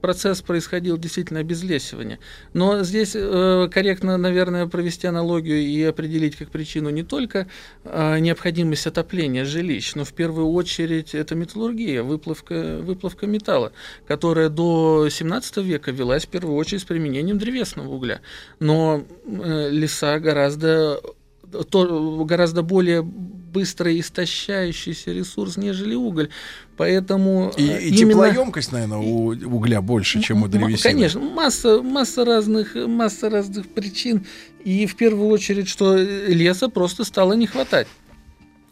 процесс 0.00 0.42
происходил 0.42 0.98
действительно 0.98 1.40
обезлесивания. 1.40 2.18
Но 2.52 2.82
здесь 2.82 3.12
э, 3.14 3.68
корректно, 3.72 4.16
наверное, 4.16 4.66
провести 4.66 5.06
аналогию 5.06 5.60
и 5.60 5.82
определить 5.82 6.36
как 6.36 6.50
причину 6.50 6.90
не 6.90 7.02
только 7.02 7.46
э, 7.84 8.18
необходимость 8.18 8.86
отопления 8.86 9.44
жилищ, 9.44 9.94
но 9.94 10.04
в 10.04 10.12
первую 10.12 10.48
очередь 10.50 11.14
это 11.14 11.34
металлургия, 11.34 12.02
выплавка, 12.02 12.78
выплавка 12.82 13.26
металла, 13.26 13.72
которая 14.06 14.48
до 14.48 15.08
17 15.10 15.58
века 15.58 15.90
велась 15.90 16.26
в 16.26 16.28
первую 16.28 16.56
очередь 16.56 16.82
с 16.82 16.84
применением 16.84 17.38
древесного 17.38 17.88
угля. 17.88 18.20
Но 18.58 19.04
э, 19.26 19.68
леса 19.70 20.18
гораздо 20.18 21.00
то, 21.70 22.24
гораздо 22.24 22.62
более 22.62 23.02
быстро 23.52 23.98
истощающийся 23.98 25.12
ресурс, 25.12 25.56
нежели 25.56 25.94
уголь. 25.94 26.28
Поэтому 26.76 27.52
И, 27.56 27.66
э, 27.66 27.82
и 27.82 27.88
именно- 27.88 28.12
теплоемкость, 28.12 28.72
наверное, 28.72 28.98
у 28.98 29.26
угля 29.28 29.80
больше, 29.82 30.22
чем 30.22 30.42
у 30.42 30.48
древесины. 30.48 30.92
Конечно, 30.94 31.20
масса, 31.20 31.82
масса, 31.82 32.24
разных, 32.24 32.74
масса 32.74 33.28
разных 33.28 33.68
причин. 33.68 34.24
И 34.64 34.86
в 34.86 34.96
первую 34.96 35.28
очередь, 35.28 35.68
что 35.68 35.96
леса 35.96 36.68
просто 36.68 37.04
стало 37.04 37.34
не 37.34 37.46
хватать. 37.46 37.86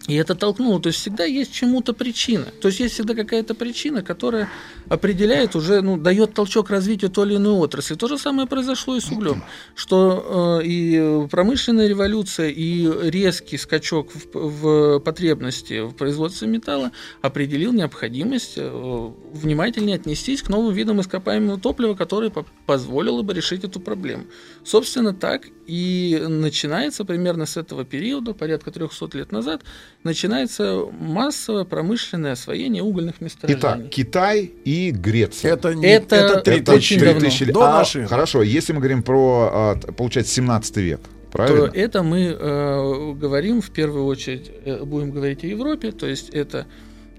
И 0.08 0.14
это 0.14 0.34
толкнуло. 0.34 0.80
То 0.80 0.88
есть 0.88 1.00
всегда 1.00 1.24
есть 1.24 1.52
чему-то 1.52 1.92
причина. 1.92 2.46
То 2.60 2.68
есть 2.68 2.80
есть 2.80 2.94
всегда 2.94 3.14
какая-то 3.14 3.54
причина, 3.54 4.02
которая 4.02 4.48
определяет 4.88 5.54
уже, 5.54 5.82
ну, 5.82 5.98
дает 5.98 6.32
толчок 6.32 6.70
развитию 6.70 7.10
той 7.10 7.28
или 7.28 7.36
иной 7.36 7.52
отрасли. 7.52 7.94
То 7.94 8.08
же 8.08 8.16
самое 8.18 8.48
произошло 8.48 8.96
и 8.96 9.00
с 9.00 9.10
углем. 9.10 9.44
Что 9.74 10.60
э, 10.62 10.66
и 10.66 11.28
промышленная 11.30 11.88
революция, 11.88 12.48
и 12.48 12.88
резкий 13.10 13.58
скачок 13.58 14.10
в, 14.14 14.34
в 14.34 15.00
потребности 15.00 15.80
в 15.86 15.92
производстве 15.92 16.48
металла 16.48 16.90
определил 17.20 17.74
необходимость 17.74 18.54
э, 18.56 19.10
внимательнее 19.32 19.96
отнестись 19.96 20.42
к 20.42 20.48
новым 20.48 20.72
видам 20.72 21.02
ископаемого 21.02 21.60
топлива, 21.60 21.94
которое 21.94 22.30
по- 22.30 22.46
позволило 22.64 23.20
бы 23.20 23.34
решить 23.34 23.62
эту 23.62 23.78
проблему. 23.78 24.24
Собственно, 24.64 25.12
так 25.12 25.48
и 25.66 26.24
начинается 26.26 27.04
примерно 27.04 27.44
с 27.44 27.58
этого 27.58 27.84
периода, 27.84 28.32
порядка 28.32 28.70
300 28.70 29.18
лет 29.18 29.32
назад, 29.32 29.62
начинается 30.04 30.84
массовое 31.00 31.64
промышленное 31.64 32.32
освоение 32.32 32.82
угольных 32.82 33.20
месторождений. 33.20 33.60
Итак, 33.60 33.90
Китай 33.90 34.50
и 34.64 34.90
Греция. 34.90 35.52
Это, 35.54 35.74
не, 35.74 35.86
Это 35.86 36.16
это 36.16 36.40
три 36.40 36.56
Это 36.60 36.72
очень 36.72 36.98
тысячи 36.98 37.04
давно. 37.04 37.20
3000 37.20 37.42
лет. 37.44 37.54
До 37.54 37.62
А, 37.62 37.72
нашей. 37.78 38.06
Хорошо, 38.06 38.42
если 38.42 38.72
мы 38.72 38.78
говорим 38.78 39.02
про, 39.02 39.50
а, 39.52 39.76
получается, 39.92 40.32
17 40.34 40.76
век, 40.78 41.00
правильно? 41.32 41.68
то 41.68 41.74
это 41.74 42.02
мы 42.02 42.36
э, 42.38 43.12
говорим 43.14 43.60
в 43.60 43.70
первую 43.70 44.06
очередь, 44.06 44.50
э, 44.64 44.82
будем 44.84 45.10
говорить 45.10 45.44
о 45.44 45.46
Европе, 45.46 45.92
то 45.92 46.06
есть 46.06 46.30
это 46.30 46.66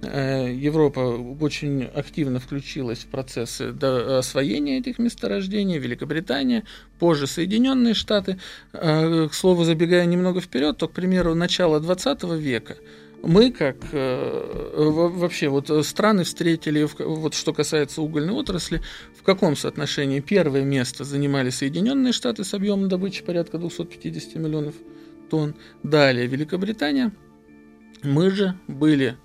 Европа 0.08 1.00
очень 1.42 1.84
активно 1.84 2.40
включилась 2.40 3.00
в 3.00 3.08
процессы 3.08 3.72
до- 3.72 4.20
освоения 4.20 4.78
этих 4.80 5.00
месторождений, 5.00 5.78
Великобритания, 5.78 6.64
позже 7.00 7.28
Соединенные 7.28 7.94
Штаты. 7.94 8.40
Э, 8.74 9.28
К 9.30 9.34
слову, 9.34 9.64
забегая 9.64 10.06
немного 10.06 10.42
вперед, 10.42 10.78
то, 10.78 10.88
к 10.88 10.92
примеру, 10.94 11.36
начало 11.36 11.80
20 11.80 12.24
века 12.38 12.78
мы 13.22 13.52
как 13.52 13.76
э, 13.92 14.74
во- 14.78 15.10
вообще 15.10 15.50
вот 15.50 15.70
э, 15.70 15.84
страны 15.84 16.24
встретили, 16.24 16.88
вот 17.00 17.34
что 17.34 17.54
касается 17.54 18.02
угольной 18.02 18.34
отрасли, 18.34 18.82
в 19.18 19.24
каком 19.24 19.58
соотношении 19.58 20.22
первое 20.22 20.64
место 20.64 21.04
занимали 21.04 21.50
Соединенные 21.50 22.14
Штаты 22.14 22.46
с 22.46 22.54
объемом 22.54 22.88
добычи 22.88 23.24
порядка 23.24 23.58
250 23.58 24.36
миллионов 24.36 24.76
тонн, 25.30 25.56
далее 25.84 26.28
Великобритания, 26.28 27.12
мы 28.04 28.32
же 28.32 28.56
были 28.70 29.18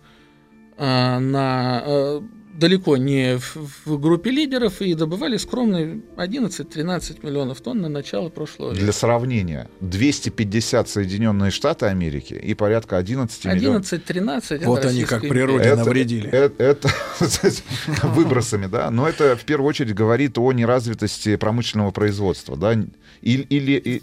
на 0.78 1.83
а, 1.85 2.23
далеко 2.54 2.97
не 2.97 3.38
в, 3.38 3.57
в 3.85 4.00
группе 4.00 4.31
лидеров 4.31 4.81
и 4.81 4.95
добывали 4.95 5.37
скромные 5.37 6.00
11-13 6.16 7.25
миллионов 7.26 7.61
тонн 7.61 7.83
на 7.83 7.88
начало 7.88 8.28
прошлого 8.28 8.71
века. 8.71 8.83
Для 8.83 8.93
сравнения, 8.93 9.69
250 9.81 10.88
Соединенные 10.88 11.50
Штаты 11.50 11.87
Америки 11.87 12.35
и 12.35 12.54
порядка 12.54 12.97
11 12.97 13.45
миллионов. 13.45 13.93
11-13 13.93 14.57
это 14.57 14.66
Вот 14.66 14.85
они 14.85 15.04
как 15.04 15.23
природе 15.23 15.75
навредили. 15.75 16.28
Это, 16.31 16.62
это 16.62 16.88
выбросами, 18.07 18.66
да, 18.66 18.90
но 18.90 19.09
это 19.09 19.37
в 19.37 19.45
первую 19.45 19.69
очередь 19.69 19.95
говорит 19.95 20.38
о 20.38 20.52
неразвитости 20.52 21.37
промышленного 21.37 21.90
производства, 21.90 22.57
да, 22.57 22.76
или, 23.21 24.02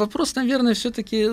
Вопрос, 0.00 0.34
наверное, 0.34 0.72
все-таки 0.72 1.28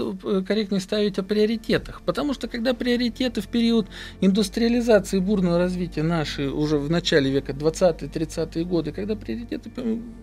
корректнее 0.45 0.81
ставить 0.81 1.17
о 1.19 1.23
приоритетах. 1.23 2.01
Потому 2.01 2.33
что 2.33 2.49
когда 2.49 2.73
приоритеты 2.73 3.39
в 3.39 3.47
период 3.47 3.87
индустриализации 4.19 5.17
и 5.17 5.21
бурного 5.21 5.57
развития 5.57 6.03
наши 6.03 6.49
уже 6.49 6.77
в 6.77 6.89
начале 6.89 7.31
века 7.31 7.53
20-30-е 7.53 8.65
годы, 8.65 8.91
когда 8.91 9.15
приоритеты 9.15 9.71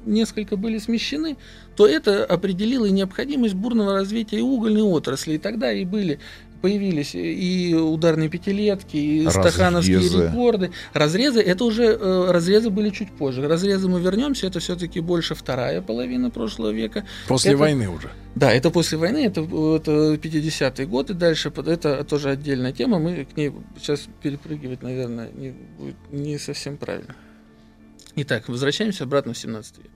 несколько 0.04 0.58
были 0.58 0.76
смещены, 0.76 1.38
то 1.74 1.86
это 1.86 2.22
определило 2.24 2.84
и 2.84 2.90
необходимость 2.90 3.54
бурного 3.54 3.94
развития 3.94 4.40
и 4.40 4.42
угольной 4.42 4.82
отрасли. 4.82 5.34
И 5.34 5.38
тогда 5.38 5.72
и 5.72 5.86
были 5.86 6.20
появились 6.64 7.14
и 7.14 7.74
ударные 7.74 8.30
пятилетки, 8.30 8.96
и 8.96 9.26
Разрезы. 9.26 9.50
стахановские 9.50 9.98
рекорды. 10.00 10.70
Разрезы, 10.94 11.40
это 11.42 11.62
уже 11.64 11.84
э, 11.84 12.30
разрезы 12.30 12.70
были 12.70 12.88
чуть 12.88 13.10
позже. 13.12 13.46
Разрезы 13.46 13.86
мы 13.86 14.00
вернемся, 14.00 14.46
это 14.46 14.60
все-таки 14.60 15.00
больше 15.00 15.34
вторая 15.34 15.82
половина 15.82 16.30
прошлого 16.30 16.70
века. 16.70 17.04
После 17.28 17.50
это- 17.50 17.58
войны 17.60 17.90
уже. 17.90 18.08
Да, 18.34 18.50
это 18.50 18.70
после 18.70 18.96
войны, 18.96 19.26
это, 19.26 19.42
это 19.42 20.14
50-е 20.16 20.86
годы, 20.86 21.12
дальше 21.12 21.50
под- 21.50 21.68
это 21.68 22.02
тоже 22.04 22.30
отдельная 22.30 22.72
тема, 22.72 22.98
мы 22.98 23.26
к 23.26 23.36
ней 23.36 23.52
сейчас 23.78 24.08
перепрыгивать, 24.22 24.82
наверное, 24.82 25.28
не, 25.34 25.52
будет 25.78 25.96
не 26.12 26.38
совсем 26.38 26.78
правильно. 26.78 27.14
Итак, 28.16 28.48
возвращаемся 28.48 29.04
обратно 29.04 29.34
в 29.34 29.38
17 29.38 29.76
век. 29.78 29.90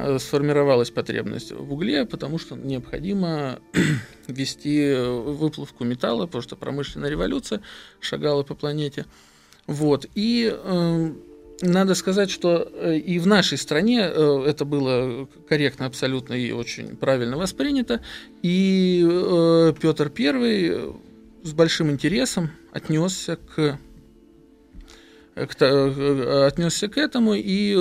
Э, 0.00 0.18
Сформировалась 0.18 0.90
потребность 0.90 1.52
в 1.52 1.72
угле, 1.72 2.04
потому 2.06 2.38
что 2.38 2.56
необходимо 2.56 3.60
вести 4.26 4.80
э, 4.80 5.08
выплавку 5.08 5.84
металла, 5.84 6.26
потому 6.26 6.42
что 6.42 6.56
промышленная 6.56 7.10
революция 7.10 7.60
шагала 8.00 8.42
по 8.42 8.54
планете. 8.54 9.06
Вот. 9.66 10.06
И 10.14 10.52
э, 10.52 11.12
надо 11.62 11.94
сказать, 11.94 12.30
что 12.30 12.70
э, 12.72 12.96
и 12.96 13.18
в 13.18 13.26
нашей 13.26 13.58
стране 13.58 14.00
э, 14.02 14.44
это 14.46 14.64
было 14.64 15.28
корректно 15.48 15.86
абсолютно 15.86 16.34
и 16.34 16.52
очень 16.52 16.96
правильно 16.96 17.36
воспринято. 17.36 18.00
И 18.42 19.06
э, 19.08 19.72
Петр 19.80 20.10
I 20.18 20.94
с 21.42 21.52
большим 21.52 21.90
интересом 21.90 22.50
отнесся 22.72 23.36
к 23.36 23.78
отнесся 25.42 26.88
к 26.88 26.96
этому, 26.96 27.34
и 27.34 27.74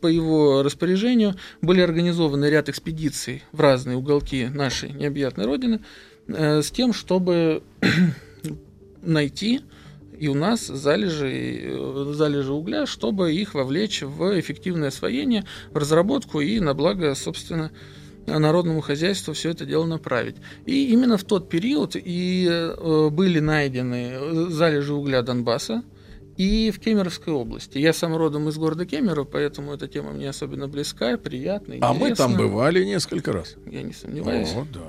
по 0.00 0.06
его 0.06 0.62
распоряжению 0.62 1.34
были 1.62 1.80
организованы 1.80 2.46
ряд 2.46 2.68
экспедиций 2.68 3.42
в 3.52 3.60
разные 3.60 3.96
уголки 3.96 4.46
нашей 4.46 4.90
необъятной 4.90 5.46
родины 5.46 5.80
э, 6.28 6.62
с 6.62 6.70
тем, 6.70 6.92
чтобы 6.92 7.62
найти 9.02 9.60
и 10.18 10.28
у 10.28 10.34
нас 10.34 10.66
залежи, 10.66 11.30
э, 11.30 12.12
залежи 12.14 12.52
угля, 12.52 12.86
чтобы 12.86 13.32
их 13.34 13.54
вовлечь 13.54 14.02
в 14.02 14.38
эффективное 14.40 14.88
освоение, 14.88 15.44
в 15.72 15.76
разработку 15.76 16.40
и 16.40 16.58
на 16.60 16.74
благо, 16.74 17.14
собственно, 17.14 17.70
народному 18.26 18.80
хозяйству 18.80 19.34
все 19.34 19.50
это 19.50 19.64
дело 19.64 19.84
направить. 19.84 20.36
И 20.64 20.88
именно 20.92 21.16
в 21.16 21.24
тот 21.24 21.48
период 21.48 21.96
и 21.96 22.48
э, 22.50 23.08
были 23.10 23.38
найдены 23.40 24.10
э, 24.12 24.46
залежи 24.48 24.94
угля 24.94 25.22
Донбасса 25.22 25.84
и 26.36 26.70
в 26.70 26.78
Кемеровской 26.80 27.32
области. 27.32 27.78
Я 27.78 27.92
сам 27.92 28.16
родом 28.16 28.48
из 28.48 28.56
города 28.58 28.84
Кемерово, 28.86 29.24
поэтому 29.24 29.72
эта 29.72 29.88
тема 29.88 30.12
мне 30.12 30.28
особенно 30.28 30.68
близка, 30.68 31.16
приятна, 31.16 31.76
А 31.80 31.92
мы 31.92 32.14
там 32.14 32.32
интересна. 32.32 32.36
бывали 32.38 32.84
несколько 32.84 33.32
раз. 33.32 33.54
Я 33.66 33.82
не 33.82 33.92
сомневаюсь. 33.92 34.52
О, 34.54 34.66
да. 34.72 34.80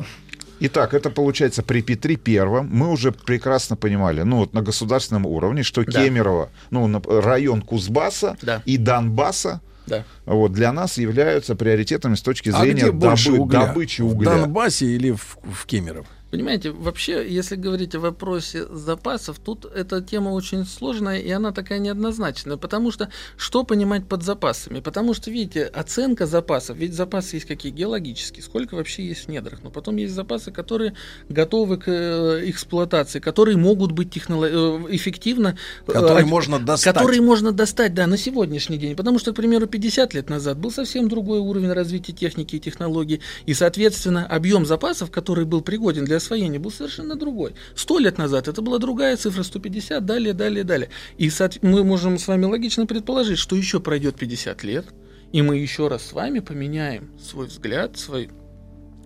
Итак, 0.60 0.94
это 0.96 1.10
получается 1.12 1.62
при 1.62 1.82
Петре 1.84 2.16
Первом 2.16 2.68
мы 2.72 2.90
уже 2.92 3.12
прекрасно 3.12 3.76
понимали, 3.76 4.24
ну 4.24 4.38
вот 4.38 4.54
на 4.54 4.62
государственном 4.64 5.26
уровне, 5.28 5.62
что 5.64 5.84
Да. 5.86 5.92
Кемерово, 6.04 6.50
ну 6.72 7.02
район 7.22 7.62
Кузбасса 7.62 8.36
Да. 8.42 8.64
и 8.66 8.78
Донбасса 8.78 9.62
Да. 9.86 10.04
вот, 10.26 10.54
для 10.54 10.74
нас 10.74 10.98
являются 10.98 11.56
приоритетами 11.56 12.16
с 12.16 12.22
точки 12.24 12.50
А 12.50 12.60
зрения 12.60 12.82
где 12.82 12.92
больше 12.92 13.30
добы- 13.32 13.40
угля? 13.44 13.68
добычи 13.68 14.02
В 14.02 14.14
угля. 14.14 14.32
Донбассе 14.36 14.88
или 14.88 15.12
в, 15.12 15.38
в 15.44 15.66
Кемерово? 15.68 16.08
Понимаете, 16.38 16.70
вообще, 16.70 17.28
если 17.28 17.56
говорить 17.56 17.96
о 17.96 18.00
вопросе 18.00 18.68
запасов, 18.70 19.40
тут 19.44 19.66
эта 19.66 20.02
тема 20.04 20.30
очень 20.30 20.66
сложная, 20.66 21.18
и 21.18 21.32
она 21.32 21.52
такая 21.52 21.80
неоднозначная. 21.80 22.58
Потому 22.58 22.92
что 22.92 23.10
что 23.38 23.64
понимать 23.64 24.08
под 24.08 24.22
запасами? 24.22 24.80
Потому 24.80 25.16
что, 25.16 25.32
видите, 25.32 25.64
оценка 25.64 26.28
запасов, 26.28 26.78
ведь 26.78 26.94
запасы 26.94 27.38
есть 27.38 27.48
какие? 27.48 27.72
Геологические. 27.72 28.44
Сколько 28.44 28.76
вообще 28.76 29.04
есть 29.08 29.26
в 29.26 29.30
недрах? 29.30 29.62
Но 29.64 29.72
потом 29.72 29.96
есть 29.96 30.14
запасы, 30.14 30.52
которые 30.52 30.94
готовы 31.28 31.78
к 31.78 31.88
э, 31.88 32.42
эксплуатации, 32.52 33.20
которые 33.20 33.58
могут 33.58 33.92
быть 33.94 34.16
техноло- 34.16 34.86
э, 34.92 34.96
эффективно... 34.96 35.58
э, 35.88 35.92
Которые 35.92 36.24
от- 36.24 36.30
можно 36.30 36.60
достать. 36.60 36.94
Которые 36.94 37.22
можно 37.22 37.52
достать, 37.52 37.96
да, 37.96 38.06
на 38.06 38.16
сегодняшний 38.18 38.78
день. 38.78 38.96
Потому 38.96 39.18
что, 39.18 39.32
к 39.32 39.36
примеру, 39.38 39.66
50 39.66 40.14
лет 40.14 40.30
назад 40.30 40.60
был 40.60 40.70
совсем 40.70 41.10
другой 41.10 41.40
уровень 41.40 41.72
развития 41.72 42.14
техники 42.14 42.58
и 42.58 42.60
технологий. 42.60 43.22
И, 43.48 43.56
соответственно, 43.56 44.28
объем 44.28 44.68
запасов, 44.68 45.10
который 45.10 45.46
был 45.46 45.62
пригоден 45.62 46.06
для 46.06 46.20
освоения, 46.28 46.60
был 46.60 46.72
совершенно 46.72 47.16
другой. 47.16 47.54
100 47.76 48.00
лет 48.00 48.18
назад 48.18 48.48
это 48.48 48.62
была 48.62 48.78
другая 48.78 49.16
цифра, 49.16 49.44
150, 49.44 50.06
далее, 50.06 50.34
далее, 50.34 50.64
далее. 50.64 50.90
И 51.18 51.32
мы 51.62 51.84
можем 51.84 52.18
с 52.18 52.28
вами 52.28 52.46
логично 52.46 52.86
предположить, 52.86 53.40
что 53.40 53.56
еще 53.56 53.80
пройдет 53.80 54.16
50 54.18 54.64
лет, 54.64 54.86
и 55.32 55.42
мы 55.42 55.58
еще 55.58 55.88
раз 55.88 56.06
с 56.06 56.14
вами 56.14 56.40
поменяем 56.40 57.10
свой 57.20 57.48
взгляд, 57.48 57.98
свой, 57.98 58.30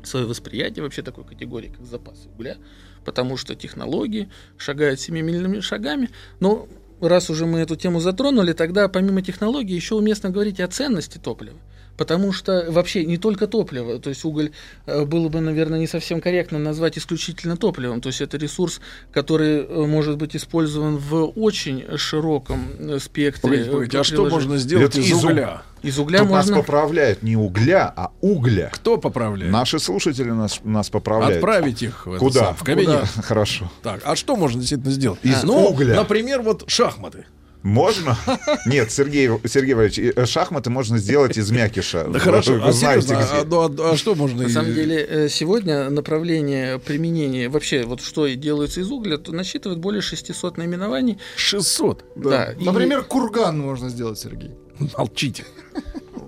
свое 0.04 0.26
восприятие 0.26 0.84
вообще 0.84 1.02
такой 1.04 1.24
категории, 1.24 1.70
как 1.70 1.86
запасы 1.86 2.28
угля, 2.30 2.58
потому 3.06 3.38
что 3.38 3.56
технологии 3.56 4.30
шагают 4.58 5.00
семимильными 5.00 5.60
шагами. 5.60 6.10
Но 6.40 6.68
раз 7.00 7.30
уже 7.30 7.46
мы 7.46 7.60
эту 7.60 7.76
тему 7.76 8.00
затронули, 8.00 8.54
тогда 8.54 8.88
помимо 8.88 9.22
технологий 9.22 9.76
еще 9.76 9.96
уместно 9.96 10.30
говорить 10.30 10.60
о 10.60 10.68
ценности 10.68 11.18
топлива. 11.18 11.58
Потому 12.02 12.34
что 12.34 12.66
вообще 12.68 13.06
не 13.06 13.18
только 13.20 13.46
топливо, 13.46 14.00
то 14.00 14.10
есть 14.10 14.26
уголь 14.26 14.50
э, 14.88 15.06
было 15.06 15.30
бы, 15.30 15.40
наверное, 15.40 15.78
не 15.78 15.86
совсем 15.86 16.20
корректно 16.20 16.58
назвать 16.58 16.98
исключительно 16.98 17.58
топливом. 17.58 18.02
То 18.02 18.08
есть 18.08 18.22
это 18.22 18.38
ресурс, 18.38 18.82
который 19.12 19.60
э, 19.60 19.86
может 19.86 20.18
быть 20.18 20.36
использован 20.36 20.98
в 20.98 21.26
очень 21.36 21.86
широком 22.00 22.70
э, 22.80 22.98
спектре. 22.98 23.52
Погодите, 23.52 23.72
погодите, 23.72 24.00
а 24.00 24.04
что 24.04 24.28
можно 24.28 24.58
сделать 24.58 24.96
Это 24.96 25.00
из 25.00 25.12
из 25.12 25.24
угля? 25.24 25.62
Из 25.84 26.00
угля 26.00 26.20
Тут 26.22 26.30
можно... 26.30 26.52
нас 26.54 26.62
поправляют 26.62 27.22
не 27.22 27.36
угля, 27.36 27.94
а 27.96 28.10
угля. 28.22 28.72
Кто 28.74 28.98
поправляет? 28.98 29.54
Наши 29.54 29.78
слушатели 29.78 30.32
нас, 30.32 30.60
нас 30.64 30.90
поправляют. 30.90 31.36
Отправить 31.36 31.84
их 31.84 32.08
в, 32.08 32.18
Куда? 32.18 32.46
сам- 32.46 32.56
в 32.56 32.64
кабинет. 32.64 33.02
Куда? 33.02 33.22
Хорошо. 33.22 33.72
Так, 33.84 34.02
а 34.06 34.16
что 34.16 34.36
можно 34.36 34.60
действительно 34.60 34.92
сделать? 34.92 35.20
Из 35.22 35.44
ну, 35.44 35.68
угля. 35.68 35.94
например, 35.98 36.42
вот 36.42 36.64
шахматы. 36.66 37.28
Можно? 37.64 38.18
Нет, 38.66 38.92
Сергей, 38.92 39.30
Сергей 39.46 39.74
Валерьевич, 39.76 40.14
э, 40.16 40.26
шахматы 40.26 40.70
можно 40.70 40.98
сделать 40.98 41.38
из 41.38 41.52
мякиша. 41.52 42.06
Да 42.06 42.18
хорошо, 42.20 42.54
Вы 42.54 42.62
а 42.64 42.72
знаете, 42.72 43.14
а, 43.14 43.44
ну, 43.46 43.62
а- 43.62 43.92
а 43.92 43.98
что 43.98 44.16
можно... 44.16 44.44
На 44.44 44.48
и- 44.48 44.52
самом 44.52 44.74
деле, 44.74 45.06
э, 45.08 45.30
сегодня 45.30 45.90
направление 45.92 46.80
применения, 46.80 47.50
вообще, 47.50 47.84
вот 47.84 48.02
что 48.02 48.26
и 48.26 48.36
делается 48.36 48.82
из 48.82 48.90
угля, 48.92 49.18
то 49.18 49.32
насчитывает 49.32 49.80
более 49.80 50.02
600 50.02 50.58
наименований. 50.58 51.20
600. 51.36 52.04
Да. 52.16 52.52
и- 52.54 52.64
Например, 52.64 53.04
курган 53.04 53.60
можно 53.60 53.90
сделать, 53.90 54.18
Сергей. 54.18 54.52
Молчите. 54.98 55.46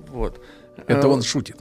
вот. 0.10 0.40
Это 0.88 1.08
Э, 1.08 1.10
он 1.10 1.24
шутит. 1.24 1.58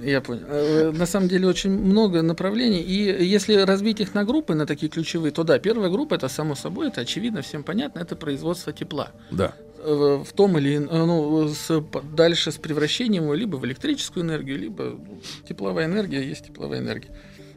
Я 0.00 0.20
понял. 0.20 0.42
Э, 0.48 0.92
На 0.92 1.06
самом 1.06 1.28
деле 1.28 1.46
очень 1.46 1.70
много 1.70 2.22
направлений, 2.22 2.80
и 2.80 3.24
если 3.24 3.54
разбить 3.54 4.00
их 4.00 4.14
на 4.14 4.24
группы, 4.24 4.54
на 4.54 4.66
такие 4.66 4.90
ключевые, 4.90 5.30
то 5.32 5.44
да, 5.44 5.58
первая 5.58 5.90
группа, 5.90 6.14
это 6.14 6.28
само 6.28 6.54
собой, 6.54 6.88
это 6.88 7.00
очевидно, 7.02 7.42
всем 7.42 7.62
понятно, 7.62 8.00
это 8.00 8.16
производство 8.16 8.72
тепла. 8.72 9.10
Да. 9.30 9.54
Э, 9.78 10.22
В 10.24 10.32
том 10.32 10.58
или 10.58 10.76
э, 10.76 10.78
ну, 11.04 11.48
с, 11.48 11.82
дальше 12.14 12.50
с 12.50 12.56
превращением 12.56 13.24
его 13.24 13.34
либо 13.34 13.56
в 13.56 13.64
электрическую 13.64 14.24
энергию, 14.24 14.58
либо 14.58 14.84
ну, 14.84 15.20
тепловая 15.48 15.86
энергия 15.86 16.22
есть 16.22 16.46
тепловая 16.46 16.80
энергия. 16.80 17.10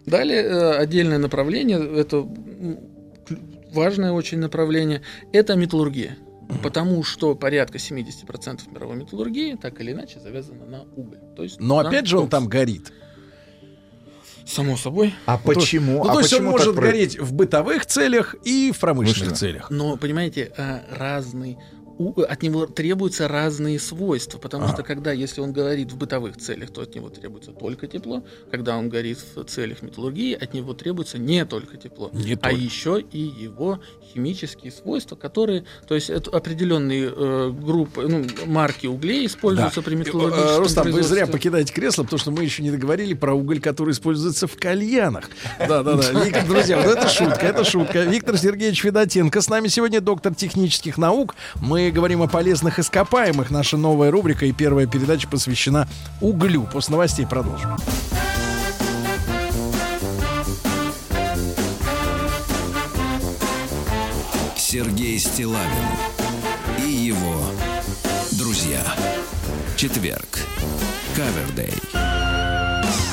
Далее 0.06 0.44
э, 0.44 0.72
отдельное 0.77 1.17
направление, 1.17 1.79
это 2.00 2.25
важное 3.74 4.12
очень 4.12 4.39
направление, 4.39 5.02
это 5.34 5.56
металлургия. 5.56 6.17
Потому 6.63 7.03
что 7.03 7.36
порядка 7.36 7.77
70% 7.77 8.71
мировой 8.71 8.95
металлургии 8.97 9.55
так 9.55 9.79
или 9.81 9.91
иначе 9.91 10.19
завязана 10.19 10.65
на 10.65 10.81
уголь. 10.95 11.19
То 11.36 11.43
есть 11.43 11.60
Но 11.60 11.81
на 11.81 11.89
опять 11.89 12.07
же 12.07 12.17
он 12.17 12.29
там 12.29 12.47
горит. 12.47 12.91
Само 14.45 14.77
собой. 14.77 15.13
А 15.25 15.38
почему? 15.38 16.05
Ну, 16.05 16.10
а 16.10 16.13
то 16.13 16.19
есть 16.21 16.33
он 16.33 16.45
может 16.45 16.73
про- 16.73 16.86
гореть 16.86 17.19
в 17.19 17.33
бытовых 17.33 17.86
целях 17.86 18.33
и 18.45 18.71
в 18.71 18.79
промышленных 18.79 19.31
Вышли. 19.31 19.39
целях. 19.39 19.69
Но, 19.69 19.97
понимаете, 19.97 20.53
э, 20.55 20.79
разный 20.95 21.57
у- 21.97 22.21
от 22.21 22.43
него 22.43 22.65
требуются 22.67 23.27
разные 23.27 23.79
свойства, 23.79 24.38
потому 24.38 24.65
Ага. 24.65 24.73
что 24.73 24.83
когда, 24.83 25.12
если 25.12 25.41
он 25.41 25.51
говорит 25.51 25.91
в 25.91 25.97
бытовых 25.97 26.38
целях, 26.38 26.69
то 26.71 26.81
от 26.81 26.95
него 26.95 27.10
требуется 27.10 27.51
только 27.51 27.88
тепло, 27.88 28.23
когда 28.51 28.77
он 28.77 28.89
горит 28.89 29.19
в 29.36 29.43
целях 29.45 29.81
металлургии, 29.81 30.33
от 30.33 30.53
него 30.53 30.73
требуется 30.73 31.17
не 31.17 31.45
только 31.45 31.77
тепло, 31.77 32.10
Не 32.13 32.33
а 32.33 32.38
только. 32.38 32.55
еще 32.55 33.03
и 33.12 33.19
его 33.19 33.79
химические 34.13 34.71
свойства, 34.71 35.15
которые, 35.15 35.65
то 35.88 35.95
есть 35.95 36.10
это 36.10 36.29
определенные 36.31 37.12
э, 37.15 37.51
группы, 37.51 38.07
ну, 38.07 38.25
марки 38.45 38.88
углей 38.88 39.25
используются 39.25 39.81
при 39.81 39.95
Э, 39.95 39.99
металлургическом 39.99 40.55
э, 40.55 40.57
Рустам, 40.57 40.91
вы 40.91 41.03
зря 41.03 41.27
покидаете 41.27 41.73
кресло, 41.73 42.03
потому 42.03 42.19
что 42.19 42.31
мы 42.31 42.43
еще 42.43 42.63
не 42.63 42.71
договорили 42.71 43.13
про 43.13 43.33
уголь, 43.33 43.60
который 43.60 43.91
используется 43.91 44.47
в 44.47 44.55
кальянах. 44.55 45.29
Да, 45.60 45.83
да, 45.83 45.93
да. 45.95 46.12
Вик- 46.25 46.45
Друзья, 46.47 46.77
вот 46.81 46.95
это 46.97 47.07
шутка, 47.10 47.45
это 47.45 47.63
шутка. 47.63 48.03
Виктор 48.03 48.38
Сергеевич 48.38 48.81
Федотенко 48.81 49.41
с 49.41 49.49
нами 49.49 49.67
сегодня 49.67 49.99
доктор 50.01 50.33
технических 50.36 50.97
наук. 50.97 51.36
Мы 51.55 51.87
говорим 51.91 52.21
о 52.21 52.28
полезных 52.28 52.80
ископаемых. 52.80 53.52
Наша 53.52 53.78
новая 53.78 54.12
рубрика 54.12 54.45
и 54.45 54.52
первая 54.52 54.88
передача 54.88 55.28
посвящена 55.28 55.88
углю. 56.21 56.63
После 56.63 56.91
новостей 56.93 57.26
продолжим. 57.26 57.78
Сергей 64.56 65.17
Стилавин 65.17 65.88
и 66.86 66.89
его 66.89 67.41
друзья. 68.34 68.82
Четверг. 69.78 70.39
Кавердей. 71.15 72.27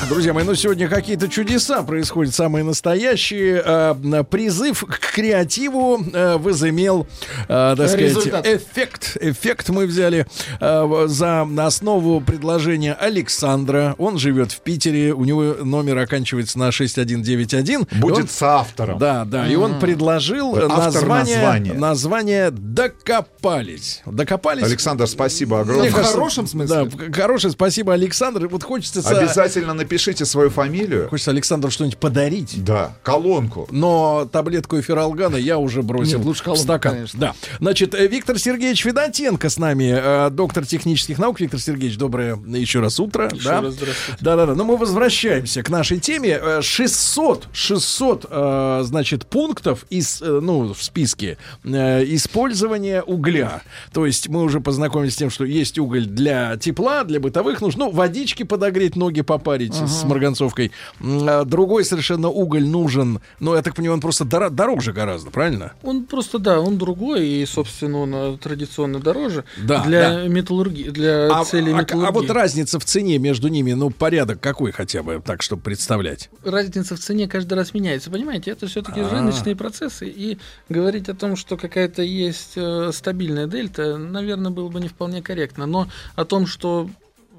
Друзья 0.09 0.33
мои, 0.33 0.43
ну 0.43 0.53
сегодня 0.53 0.87
какие-то 0.87 1.27
чудеса 1.27 1.81
происходят, 1.81 2.33
самые 2.35 2.63
настоящие. 2.63 3.61
Э, 3.65 4.23
призыв 4.29 4.83
к 4.87 4.99
креативу 4.99 5.99
э, 6.13 6.37
возымел, 6.37 7.07
э, 7.47 7.75
так 7.75 7.87
сказать, 7.89 7.99
Результат. 7.99 8.45
эффект. 8.45 9.17
Эффект 9.19 9.69
мы 9.69 9.87
взяли 9.87 10.27
э, 10.59 11.03
за 11.07 11.47
основу 11.57 12.21
предложения 12.21 12.93
Александра. 12.93 13.95
Он 13.97 14.19
живет 14.19 14.51
в 14.51 14.61
Питере, 14.61 15.11
у 15.13 15.25
него 15.25 15.55
номер 15.63 15.97
оканчивается 15.97 16.59
на 16.59 16.71
6191. 16.71 17.87
И 17.91 17.95
Будет 17.95 18.17
он- 18.19 18.27
соавтором. 18.27 18.99
да, 18.99 19.25
да, 19.25 19.47
и 19.47 19.55
он 19.55 19.79
предложил 19.79 20.55
Автор 20.55 20.77
название, 21.07 21.35
названия. 21.37 21.73
название 21.73 22.51
«Докопались». 22.51 24.01
«Докопались». 24.05 24.63
Александр, 24.63 25.07
спасибо 25.07 25.61
огромное. 25.61 25.89
В 25.89 25.93
хорошем 25.93 26.45
смысле? 26.45 26.75
Да, 26.75 26.83
в 26.85 27.11
хорошее 27.11 27.51
спасибо, 27.53 27.93
Александр. 27.93 28.47
Вот 28.47 28.63
хочется... 28.63 28.99
Обязательно 29.05 29.73
напишите 29.95 30.25
свою 30.25 30.49
фамилию. 30.49 31.07
Хочется 31.09 31.31
Александру 31.31 31.71
что-нибудь 31.71 31.97
подарить. 31.97 32.63
Да, 32.65 32.95
колонку. 33.01 33.65
Но 33.71 34.27
таблетку 34.29 34.77
эфиралгана 34.77 35.37
я 35.37 35.57
уже 35.57 35.83
бросил 35.83 36.17
Нет, 36.17 36.25
лучше 36.25 36.41
в 36.41 36.43
колонку, 36.43 36.63
стакан. 36.63 36.93
конечно. 36.93 37.19
Да. 37.19 37.35
Значит, 37.59 37.95
э, 37.95 38.07
Виктор 38.07 38.37
Сергеевич 38.37 38.83
Федотенко 38.83 39.49
с 39.49 39.57
нами, 39.57 39.95
э, 39.95 40.29
доктор 40.31 40.65
технических 40.65 41.17
наук. 41.17 41.39
Виктор 41.39 41.61
Сергеевич, 41.61 41.97
доброе 41.97 42.35
еще 42.35 42.81
раз 42.81 42.99
утро. 42.99 43.29
Еще 43.33 43.45
да? 43.45 43.61
раз 43.61 43.75
здравствуйте. 43.75 44.17
Да-да-да. 44.19 44.55
Но 44.55 44.65
мы 44.65 44.75
возвращаемся 44.75 45.63
к 45.63 45.69
нашей 45.69 45.99
теме. 45.99 46.39
Э, 46.41 46.61
600, 46.61 47.47
600, 47.53 48.25
э, 48.29 48.81
значит, 48.83 49.27
пунктов 49.27 49.85
из, 49.89 50.19
ну, 50.19 50.73
в 50.73 50.83
списке 50.83 51.37
использования 51.63 53.01
угля. 53.01 53.61
То 53.93 54.05
есть 54.05 54.27
мы 54.27 54.41
уже 54.43 54.59
познакомились 54.59 55.13
с 55.13 55.17
тем, 55.17 55.29
что 55.29 55.45
есть 55.45 55.79
уголь 55.79 56.05
для 56.05 56.57
тепла, 56.57 57.05
для 57.05 57.21
бытовых 57.21 57.61
нужд. 57.61 57.77
Ну, 57.77 57.91
водички 57.91 58.43
подогреть, 58.43 58.97
ноги 58.97 59.21
попарить 59.21 59.73
с 59.87 60.03
марганцовкой. 60.03 60.71
А 61.01 61.43
Другой 61.45 61.85
совершенно 61.85 62.29
уголь 62.29 62.65
нужен. 62.65 63.19
Но 63.39 63.55
я 63.55 63.61
так 63.61 63.75
понимаю, 63.75 63.95
он 63.95 64.01
просто 64.01 64.23
доро- 64.23 64.49
дороже 64.49 64.93
гораздо, 64.93 65.31
правильно? 65.31 65.73
Он 65.83 66.03
просто, 66.05 66.39
да, 66.39 66.59
он 66.59 66.77
другой, 66.77 67.27
и, 67.27 67.45
собственно, 67.45 67.99
он 67.99 68.13
э, 68.15 68.37
традиционно 68.37 68.99
дороже 68.99 69.43
Да, 69.57 69.83
для 69.83 70.23
металлургии, 70.27 70.89
для 70.89 71.27
А, 71.31 71.43
целей 71.45 71.73
а- 71.73 71.77
металлургии. 71.81 72.09
а 72.09 72.11
вот 72.11 72.29
разница 72.29 72.79
в 72.79 72.85
цене 72.85 73.17
между 73.17 73.47
ними, 73.47 73.73
ну, 73.73 73.89
порядок 73.89 74.39
какой 74.39 74.71
хотя 74.71 75.03
бы, 75.03 75.21
так, 75.25 75.41
чтобы 75.41 75.61
представлять? 75.61 76.29
разница 76.43 76.95
в 76.95 76.99
цене 76.99 77.27
каждый 77.27 77.53
раз 77.55 77.73
меняется. 77.73 78.09
Понимаете, 78.11 78.51
это 78.51 78.67
все-таки 78.67 79.01
А. 79.01 79.09
рыночные 79.09 79.55
процессы. 79.55 80.07
И 80.07 80.37
говорить 80.69 81.09
о 81.09 81.13
том, 81.15 81.35
что 81.35 81.57
какая-то 81.57 82.01
есть 82.01 82.53
э, 82.55 82.91
стабильная 82.93 83.47
дельта, 83.47 83.97
наверное, 83.97 84.51
было 84.51 84.69
бы 84.69 84.79
не 84.79 84.87
вполне 84.87 85.21
корректно. 85.21 85.65
Но 85.65 85.87
о 86.15 86.25
том, 86.25 86.45
что 86.47 86.89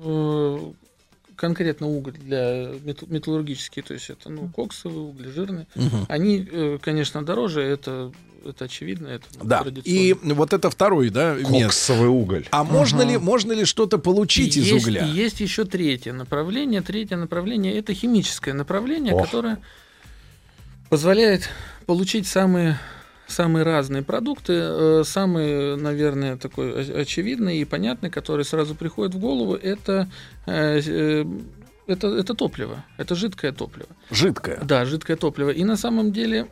э, 0.03 0.59
конкретно 1.37 1.87
уголь 1.87 2.15
для 2.15 2.71
метал- 2.85 3.09
металлургический, 3.09 3.83
то 3.83 3.95
есть 3.95 4.11
это 4.11 4.29
ну, 4.31 4.49
коксовые 4.49 5.01
угли, 5.01 5.31
жирные, 5.31 5.67
Мгм. 5.75 6.07
они, 6.09 6.47
э, 6.51 6.79
конечно, 6.83 7.25
дороже, 7.25 7.63
это, 7.63 8.13
это 8.45 8.65
очевидно, 8.65 9.09
это 9.09 9.27
Да. 9.43 9.65
И 9.85 10.15
вот 10.23 10.53
это 10.53 10.71
второй, 10.71 11.11
да, 11.11 11.35
место. 11.35 11.65
Коксовый 11.67 12.09
уголь. 12.09 12.47
А 12.51 12.65
можно 12.65 13.03
ли, 13.03 13.19
можно 13.19 13.53
ли 13.53 13.65
что-то 13.65 13.99
получить 13.99 14.57
И 14.57 14.61
из 14.61 14.73
есть, 14.73 14.87
угля? 14.87 15.07
и 15.07 15.11
есть 15.11 15.41
еще 15.41 15.65
третье 15.65 16.13
направление. 16.13 16.81
Третье 16.81 17.17
направление 17.17 17.75
это 17.77 17.93
химическое 17.95 18.53
направление, 18.55 19.15
Ох. 19.15 19.25
которое 19.27 19.59
позволяет 20.89 21.49
получить 21.87 22.27
самые 22.27 22.79
самые 23.27 23.65
разные 23.65 24.03
продукты, 24.03 24.53
э, 24.55 25.03
самый, 25.05 25.77
наверное, 25.77 26.37
такой 26.37 27.01
очевидный 27.01 27.59
и 27.59 27.65
понятный, 27.65 28.11
который 28.11 28.45
сразу 28.45 28.75
приходит 28.75 29.15
в 29.15 29.19
голову, 29.19 29.55
это 29.55 30.09
э, 30.47 30.81
э, 30.87 31.25
это, 31.87 32.09
это 32.09 32.35
топливо, 32.35 32.85
это 32.97 33.15
жидкое 33.15 33.53
топливо. 33.53 33.89
Жидкое. 34.11 34.59
Да, 34.63 34.85
жидкое 34.85 35.17
топливо. 35.17 35.51
И 35.51 35.63
на 35.63 35.77
самом 35.77 36.13
деле, 36.13 36.47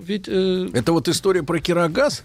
ведь 0.00 0.28
э, 0.28 0.68
Это 0.72 0.92
вот 0.92 1.08
история 1.08 1.44
про 1.44 1.60
кирогаз? 1.60 2.24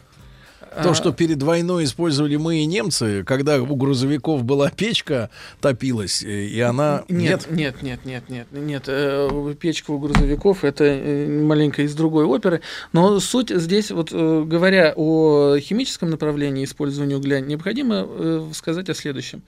То, 0.72 0.92
а, 0.92 0.94
что 0.94 1.12
перед 1.12 1.44
войной 1.44 1.84
использовали 1.84 2.38
мы 2.38 2.60
и 2.60 2.66
немцы, 2.66 3.26
когда 3.26 3.62
у 3.62 3.76
грузовиков 3.76 4.46
была 4.46 4.70
печка, 4.70 5.30
топилась, 5.60 6.24
э, 6.24 6.46
и 6.46 6.62
она... 6.62 7.04
Нет, 7.10 7.48
нет, 7.52 7.82
нет, 7.82 8.06
нет, 8.06 8.30
нет, 8.30 8.48
нет. 8.52 8.84
э, 8.88 9.54
Печка 9.60 9.92
у 9.92 10.00
грузовиков 10.00 10.64
это 10.64 10.86
э, 10.86 11.28
маленько 11.28 11.82
из 11.82 11.94
другой 11.94 12.24
оперы. 12.24 12.62
Но 12.94 13.20
суть 13.20 13.50
здесь, 13.50 13.92
вот 13.92 14.14
говоря 14.14 14.94
о 14.96 15.58
химическом 15.60 16.10
направлении 16.10 16.64
использования 16.64 17.18
угля, 17.18 17.42
необходимо 17.42 18.50
сказать 18.54 18.90
о 18.90 18.94
следующем. 18.94 19.44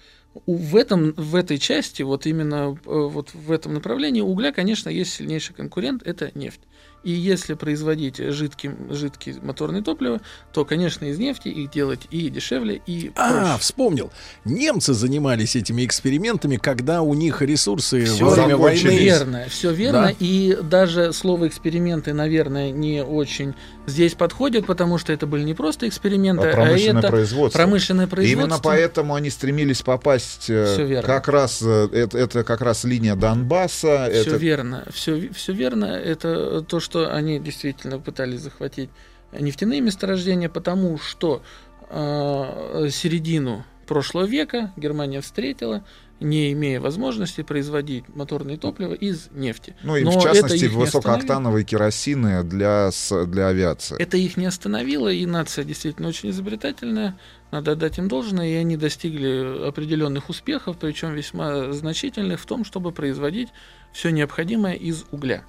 В, 0.46 0.76
этом, 0.76 1.14
в 1.16 1.36
этой 1.36 1.58
части, 1.58 2.02
вот 2.02 2.26
именно 2.26 2.78
вот 2.84 3.30
в 3.34 3.50
этом 3.50 3.76
направлении 3.76 4.22
угля, 4.22 4.52
конечно, 4.52 4.90
есть 4.90 5.14
сильнейший 5.14 5.56
конкурент, 5.56 6.02
это 6.06 6.32
нефть. 6.36 6.60
И 7.04 7.12
если 7.12 7.54
производить 7.54 8.18
жидкий, 8.18 8.72
жидкий 8.89 9.36
моторное 9.42 9.82
топливо, 9.82 10.22
то, 10.54 10.63
конечно, 10.66 11.06
из 11.06 11.18
нефти 11.20 11.50
их 11.50 11.70
делать 11.72 12.02
и 12.12 12.30
дешевле, 12.30 12.82
и 12.86 13.12
А, 13.16 13.42
проще. 13.42 13.60
вспомнил. 13.62 14.12
Немцы 14.46 14.94
занимались 14.94 15.56
этими 15.56 15.86
экспериментами, 15.86 16.58
когда 16.58 17.02
у 17.02 17.13
них 17.13 17.42
ресурсы 17.42 18.06
Всё 18.06 18.26
во 18.26 18.32
время 18.36 18.58
войны... 18.58 18.88
Верно, 18.98 19.46
все 19.50 19.72
верно. 19.74 20.04
Да. 20.08 20.13
И 20.20 20.58
даже 20.62 21.12
слово 21.13 21.48
эксперименты, 21.48 22.13
наверное, 22.13 22.72
не 22.72 23.04
очень 23.04 23.54
здесь 23.86 24.13
подходит, 24.13 24.66
потому 24.66 24.98
что 24.98 25.12
это 25.12 25.28
были 25.28 25.44
не 25.44 25.54
просто 25.54 25.88
эксперименты, 25.88 26.48
А 26.48 26.54
промышленное 26.54 27.00
это 27.02 27.10
производство. 27.10 27.60
промышленное 27.60 28.08
производство. 28.08 28.44
Именно 28.46 28.60
поэтому 28.63 29.16
они 29.16 29.30
стремились 29.30 29.82
попасть 29.82 30.50
э, 30.50 30.74
Всё 30.74 30.86
верно. 30.86 31.08
как 31.08 31.28
раз 31.28 31.60
э, 31.62 31.89
это, 31.92 32.18
это 32.18 32.44
как 32.46 32.62
раз 32.62 32.86
линия 32.86 33.16
Донбасса. 33.16 34.08
Все 34.10 34.22
это 34.22 34.36
верно, 34.38 34.86
все, 34.94 35.30
все 35.34 35.52
верно. 35.52 35.86
Это 35.86 36.62
то, 36.62 36.80
что 36.80 36.93
они 36.96 37.40
действительно 37.40 38.00
пытались 38.00 38.42
захватить 38.42 38.90
нефтяные 39.32 39.82
месторождения, 39.82 40.50
потому 40.50 40.98
что 40.98 41.42
э, 41.90 42.88
середину 42.92 43.66
прошлого 43.88 44.26
века 44.26 44.72
Германия 44.78 45.22
встретила, 45.22 45.84
не 46.20 46.54
имея 46.54 46.80
возможности 46.80 47.42
производить 47.42 48.06
моторное 48.10 48.58
топливо 48.58 48.94
из 48.94 49.30
нефти. 49.32 49.76
ну 49.84 49.98
и 49.98 50.04
Но 50.04 50.12
в 50.12 50.24
частности 50.24 50.66
высокооктановые 50.66 51.66
керосины 51.66 52.44
для 52.44 52.92
для 53.28 53.48
авиации. 53.48 54.02
Это 54.02 54.18
их 54.18 54.38
не 54.38 54.46
остановило, 54.46 55.10
и 55.12 55.26
нация 55.26 55.66
действительно 55.66 56.08
очень 56.08 56.30
изобретательная, 56.30 57.18
надо 57.52 57.74
отдать 57.74 57.98
им 57.98 58.08
должное, 58.08 58.48
и 58.48 58.54
они 58.54 58.78
достигли 58.78 59.68
определенных 59.68 60.30
успехов, 60.30 60.78
причем 60.80 61.14
весьма 61.14 61.74
значительных 61.74 62.40
в 62.40 62.46
том, 62.46 62.64
чтобы 62.64 62.92
производить 62.92 63.50
все 63.92 64.10
необходимое 64.10 64.76
из 64.76 65.06
угля. 65.12 65.44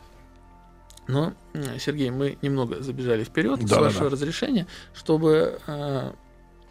Но, 1.06 1.34
м, 1.52 1.78
Сергей, 1.78 2.10
мы 2.10 2.38
немного 2.42 2.80
забежали 2.82 3.24
вперед, 3.24 3.60
с 3.60 3.64
Да-да-да. 3.64 3.80
вашего 3.82 4.10
разрешения, 4.10 4.66
чтобы 4.94 5.60
э, 5.66 6.12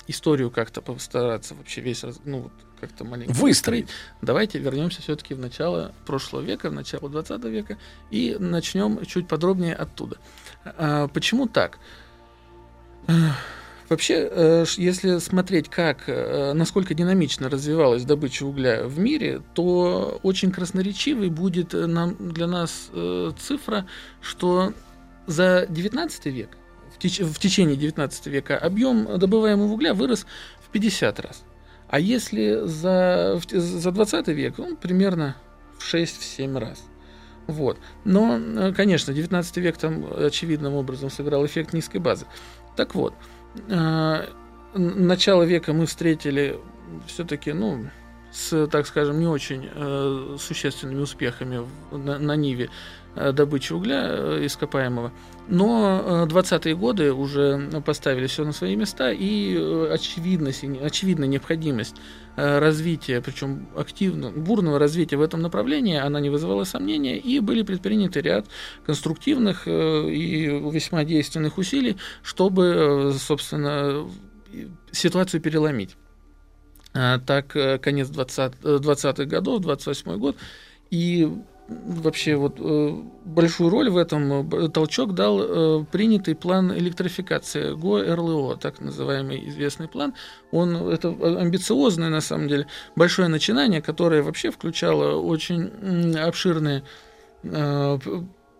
историю 0.07 0.49
как-то 0.51 0.81
постараться 0.81 1.53
вообще 1.55 1.81
весь, 1.81 2.03
раз- 2.03 2.19
ну, 2.25 2.41
вот 2.41 2.51
как-то 2.81 3.05
маленько 3.05 3.31
Выстроить. 3.33 3.87
Давайте 4.21 4.59
вернемся 4.59 5.01
все-таки 5.01 5.33
в 5.33 5.39
начало 5.39 5.93
прошлого 6.05 6.41
века, 6.41 6.69
в 6.69 6.73
начало 6.73 7.09
20 7.09 7.43
века, 7.45 7.77
и 8.11 8.35
начнем 8.39 9.05
чуть 9.05 9.27
подробнее 9.27 9.75
оттуда. 9.75 10.17
А, 10.65 11.07
Почему 11.07 11.47
так? 11.47 11.77
Вообще, 13.89 14.27
э, 14.31 14.65
если 14.77 15.17
смотреть, 15.19 15.69
как, 15.69 16.03
э, 16.07 16.53
насколько 16.53 16.93
динамично 16.93 17.49
развивалась 17.49 18.03
добыча 18.05 18.43
угля 18.43 18.83
в 18.85 18.97
мире, 18.97 19.41
то 19.53 20.19
очень 20.23 20.51
красноречивой 20.51 21.29
будет 21.29 21.73
э, 21.73 21.85
нам, 21.85 22.15
для 22.19 22.47
нас 22.47 22.89
цифра, 23.39 23.85
что 24.21 24.73
за 25.27 25.65
19 25.69 26.25
век, 26.27 26.49
в, 26.95 27.03
теч- 27.03 27.23
в 27.23 27.37
течение 27.39 27.75
19 27.75 28.27
века, 28.27 28.57
объем 28.57 29.17
добываемого 29.17 29.73
угля 29.73 29.93
вырос 29.93 30.25
в 30.65 30.69
50 30.71 31.19
раз. 31.19 31.43
А 31.89 31.99
если 31.99 32.65
за, 32.65 33.39
за 33.51 33.91
20 33.91 34.27
век, 34.29 34.59
он 34.59 34.75
примерно 34.77 35.35
в 35.77 35.93
6-7 35.93 36.57
раз. 36.57 36.83
Вот. 37.45 37.77
Но, 38.05 38.73
конечно, 38.75 39.13
19 39.13 39.57
век 39.57 39.77
там 39.77 40.05
очевидным 40.15 40.73
образом 40.73 41.09
сыграл 41.09 41.45
эффект 41.45 41.73
низкой 41.73 41.97
базы. 41.97 42.25
Так 42.75 42.95
вот, 42.95 43.13
э, 43.13 43.32
начало 44.75 45.43
века 45.43 45.73
мы 45.73 45.85
встретили 45.85 46.59
все-таки, 47.07 47.53
ну, 47.53 47.89
с, 48.33 48.67
так 48.67 48.87
скажем, 48.87 49.19
не 49.19 49.27
очень 49.27 49.69
э, 49.71 50.37
существенными 50.39 51.01
успехами 51.01 51.67
на, 51.91 52.17
на 52.17 52.35
Ниве 52.35 52.69
э, 53.15 53.31
добычи 53.31 53.73
угля 53.73 54.05
э, 54.07 54.45
ископаемого. 54.45 55.11
Но 55.47 56.25
э, 56.25 56.25
20-е 56.25 56.75
годы 56.75 57.13
уже 57.13 57.69
поставили 57.85 58.25
все 58.27 58.43
на 58.43 58.51
свои 58.51 58.75
места, 58.75 59.11
и 59.11 59.55
э, 59.55 59.93
очевидность, 59.93 60.63
очевидная 60.63 61.27
необходимость 61.27 61.95
развития, 62.35 63.21
причем 63.21 63.67
активно, 63.75 64.31
бурного 64.31 64.79
развития 64.79 65.17
в 65.17 65.21
этом 65.21 65.41
направлении, 65.41 65.97
она 65.97 66.19
не 66.19 66.29
вызывала 66.29 66.63
сомнения, 66.63 67.17
и 67.17 67.39
были 67.39 67.63
предприняты 67.63 68.21
ряд 68.21 68.47
конструктивных 68.85 69.67
э, 69.67 70.09
и 70.09 70.47
весьма 70.71 71.03
действенных 71.03 71.57
усилий, 71.57 71.97
чтобы, 72.23 73.11
э, 73.11 73.17
собственно, 73.17 74.09
ситуацию 74.91 75.41
переломить. 75.41 75.95
А, 76.93 77.19
Так, 77.19 77.55
э, 77.55 77.79
конец 77.79 78.09
20, 78.09 78.53
э, 78.63 78.77
20-х 78.79 79.25
годов, 79.25 79.61
28 79.61 80.17
год, 80.17 80.37
и 80.91 81.27
вообще 81.67 82.35
вот 82.35 82.57
э, 82.59 82.95
большую 83.25 83.69
роль 83.69 83.89
в 83.89 83.97
этом 83.97 84.49
э, 84.49 84.69
толчок 84.69 85.13
дал 85.13 85.39
э, 85.41 85.85
принятый 85.91 86.35
план 86.35 86.73
электрификации 86.77 87.73
ГО-РЛО, 87.73 88.57
так 88.57 88.81
называемый 88.81 89.47
известный 89.49 89.87
план. 89.87 90.13
Он 90.51 90.75
это 90.75 91.09
амбициозное 91.09 92.09
на 92.09 92.21
самом 92.21 92.47
деле 92.47 92.67
большое 92.95 93.27
начинание, 93.27 93.81
которое 93.81 94.23
вообще 94.23 94.51
включало 94.51 95.19
очень 95.19 96.15
обширные 96.17 96.83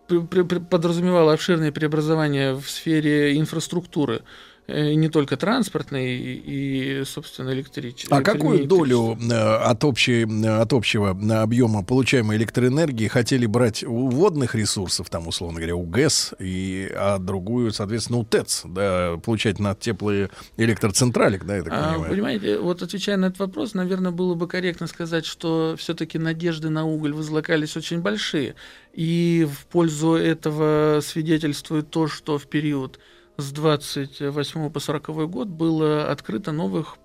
подразумевало 0.06 1.32
обширные 1.32 1.72
преобразования 1.72 2.52
в 2.54 2.68
сфере 2.68 3.38
инфраструктуры, 3.38 4.22
не 4.66 5.08
только 5.08 5.36
транспортной 5.36 6.16
и, 6.16 7.00
и, 7.00 7.04
собственно, 7.04 7.50
электрической. 7.50 8.16
А 8.16 8.22
какую 8.22 8.66
долю 8.66 9.18
э, 9.20 9.34
от, 9.34 9.84
общей, 9.84 10.24
э, 10.24 10.60
от 10.60 10.72
общего 10.72 11.14
э, 11.14 11.32
объема 11.34 11.84
получаемой 11.84 12.38
электроэнергии 12.38 13.08
хотели 13.08 13.44
брать 13.46 13.84
у 13.84 14.08
водных 14.08 14.54
ресурсов, 14.54 15.10
там, 15.10 15.28
условно 15.28 15.58
говоря, 15.58 15.76
у 15.76 15.84
ГЭС, 15.84 16.32
и, 16.38 16.90
а 16.94 17.18
другую, 17.18 17.72
соответственно, 17.72 18.18
у 18.20 18.24
ТЭЦ, 18.24 18.62
да, 18.64 19.16
получать 19.22 19.58
на 19.58 19.74
теплые 19.74 20.30
электроцентралик, 20.56 21.44
да, 21.44 21.56
я 21.56 21.62
так 21.62 21.72
А, 21.74 21.92
понимаю? 21.92 22.10
понимаете, 22.10 22.58
вот 22.58 22.82
отвечая 22.82 23.18
на 23.18 23.26
этот 23.26 23.40
вопрос, 23.40 23.74
наверное, 23.74 24.12
было 24.12 24.34
бы 24.34 24.48
корректно 24.48 24.86
сказать, 24.86 25.26
что 25.26 25.74
все-таки 25.78 26.18
надежды 26.18 26.70
на 26.70 26.84
уголь 26.86 27.12
возлагались 27.12 27.76
очень 27.76 28.00
большие. 28.00 28.54
И 28.94 29.46
в 29.50 29.66
пользу 29.66 30.14
этого 30.14 31.00
свидетельствует 31.02 31.90
то, 31.90 32.06
что 32.08 32.38
в 32.38 32.46
период 32.46 32.98
с 33.36 33.52
28 33.52 34.70
по 34.70 34.80
40 34.80 35.30
год 35.30 35.48
было 35.48 36.10
открыто 36.10 36.52
новых 36.52 36.96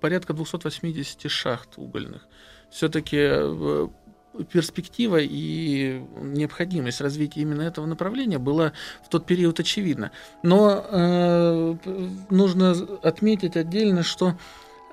порядка 0.00 0.32
280 0.32 1.30
шахт 1.30 1.76
угольных. 1.76 2.26
Все-таки 2.70 3.18
перспектива 4.50 5.18
и 5.20 6.02
необходимость 6.20 7.00
развития 7.00 7.42
именно 7.42 7.62
этого 7.62 7.86
направления 7.86 8.38
была 8.38 8.72
в 9.04 9.08
тот 9.08 9.26
период 9.26 9.60
очевидна. 9.60 10.10
Но 10.42 10.84
э, 10.88 11.74
нужно 12.30 12.70
отметить 13.02 13.56
отдельно, 13.56 14.02
что 14.02 14.34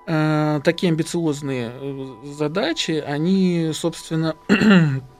э, 0.07 0.59
такие 0.63 0.91
амбициозные 0.91 1.71
э, 1.73 2.15
задачи, 2.25 3.03
они, 3.05 3.71
собственно, 3.73 4.35
э, 4.49 4.55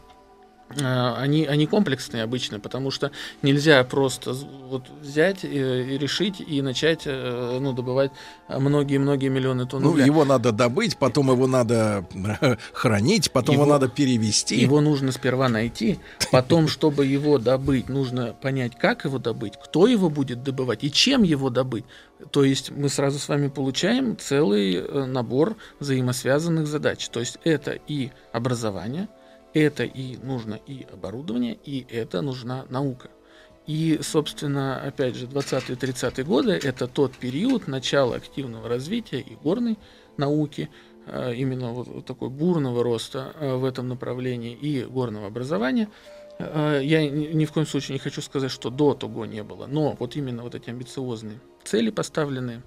они, 0.78 1.46
они 1.46 1.66
комплексные 1.66 2.24
обычно, 2.24 2.60
потому 2.60 2.92
что 2.92 3.12
нельзя 3.42 3.84
просто 3.84 4.34
вот 4.34 4.88
взять 5.02 5.44
и, 5.44 5.48
и 5.48 5.98
решить 5.98 6.40
и 6.42 6.62
начать 6.62 7.04
э, 7.06 7.58
ну, 7.60 7.74
добывать 7.74 8.12
многие-многие 8.48 9.30
миллионы 9.30 9.66
тонн 9.66 9.84
Ну, 9.84 9.90
угля. 9.92 10.06
его 10.06 10.26
надо 10.26 10.52
добыть, 10.52 10.98
потом 10.98 11.32
его 11.32 11.48
надо 11.48 12.06
э, 12.42 12.56
хранить, 12.74 13.32
потом 13.32 13.56
его, 13.56 13.64
Его- 13.64 13.74
надо 13.74 13.88
перевести. 13.90 14.58
Его 14.60 14.80
нужно 14.82 15.12
сперва 15.12 15.50
найти, 15.50 16.00
потом, 16.32 16.68
чтобы 16.70 17.06
его 17.06 17.38
добыть, 17.40 17.90
нужно 17.90 18.34
понять, 18.40 18.78
как 18.78 19.06
его 19.06 19.18
добыть, 19.18 19.54
кто 19.62 19.88
его 19.88 20.10
будет 20.10 20.44
добывать 20.44 20.84
и 20.84 20.92
чем 20.92 21.24
его 21.24 21.50
добыть. 21.50 21.86
То 22.32 22.44
есть 22.44 22.70
мы 22.72 22.90
сразу 22.90 23.18
с 23.18 23.28
вами 23.28 23.48
получаем 23.48 24.18
целый 24.18 24.76
э, 24.76 25.06
набор 25.06 25.56
взаимосвязанных 25.80 26.68
задач. 26.68 27.08
То 27.10 27.20
есть 27.22 27.40
это 27.44 27.72
и 27.88 28.12
образование, 28.34 29.08
это 29.54 29.84
и 29.84 30.18
нужно 30.18 30.60
и 30.66 30.86
оборудование, 30.92 31.58
и 31.64 31.86
это 31.90 32.22
нужна 32.22 32.66
наука. 32.70 33.10
И, 33.68 34.00
собственно, 34.02 34.82
опять 34.82 35.16
же, 35.16 35.28
20-30-е 35.28 36.24
годы– 36.24 36.52
это 36.64 36.88
тот 36.88 37.14
период 37.14 37.68
начала 37.68 38.16
активного 38.16 38.68
развития 38.68 39.20
и 39.20 39.36
горной 39.36 39.78
науки, 40.18 40.70
э, 41.06 41.36
именно 41.36 41.72
вот 41.72 42.06
такой 42.06 42.30
бурного 42.30 42.84
роста 42.84 43.32
э, 43.40 43.56
в 43.56 43.66
этом 43.66 43.88
направлении 43.88 44.54
и 44.54 44.84
горного 44.84 45.28
образования. 45.28 45.88
Э, 46.40 46.82
Я 46.84 47.08
ни 47.08 47.46
в 47.46 47.52
коем 47.52 47.68
случае 47.68 47.94
не 47.94 48.00
хочу 48.00 48.22
сказать, 48.24 48.50
что 48.50 48.72
до 48.72 48.96
того 48.96 49.28
не 49.28 49.44
было, 49.44 49.68
но 49.68 49.96
вот 50.00 50.16
именно 50.16 50.42
вот 50.42 50.56
эти 50.56 50.72
амбициозные 50.72 51.40
цели, 51.64 51.92
поставленные 51.92 52.64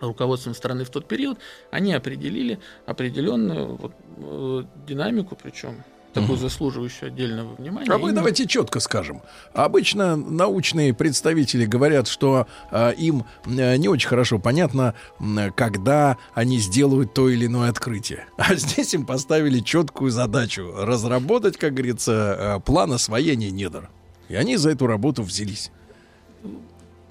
руководством 0.00 0.54
страны 0.54 0.84
в 0.84 0.90
тот 0.90 1.06
период, 1.08 1.38
они 1.70 1.92
определили 1.94 2.58
определенную 2.86 3.76
вот, 3.76 3.92
э, 4.18 4.62
динамику, 4.86 5.36
причем 5.40 5.82
такую 6.12 6.38
заслуживающую 6.38 7.08
отдельного 7.08 7.54
внимания. 7.56 7.90
А 7.90 7.98
мы 7.98 8.04
именно- 8.04 8.14
давайте 8.16 8.46
четко 8.46 8.80
скажем. 8.80 9.20
Обычно 9.52 10.16
научные 10.16 10.94
представители 10.94 11.66
говорят, 11.66 12.08
что 12.08 12.46
э, 12.70 12.94
им 12.94 13.24
э, 13.44 13.76
не 13.76 13.88
очень 13.88 14.08
хорошо 14.08 14.38
понятно, 14.38 14.94
м, 15.20 15.52
когда 15.54 16.16
они 16.32 16.58
сделают 16.58 17.12
то 17.12 17.28
или 17.28 17.44
иное 17.44 17.68
открытие. 17.68 18.24
А 18.38 18.54
здесь 18.54 18.94
им 18.94 19.04
поставили 19.04 19.58
четкую 19.60 20.10
задачу 20.10 20.72
разработать, 20.74 21.58
как 21.58 21.74
говорится, 21.74 22.12
э, 22.56 22.60
план 22.64 22.92
освоения 22.92 23.50
недр. 23.50 23.90
И 24.30 24.36
они 24.36 24.56
за 24.56 24.70
эту 24.70 24.86
работу 24.86 25.22
взялись. 25.22 25.70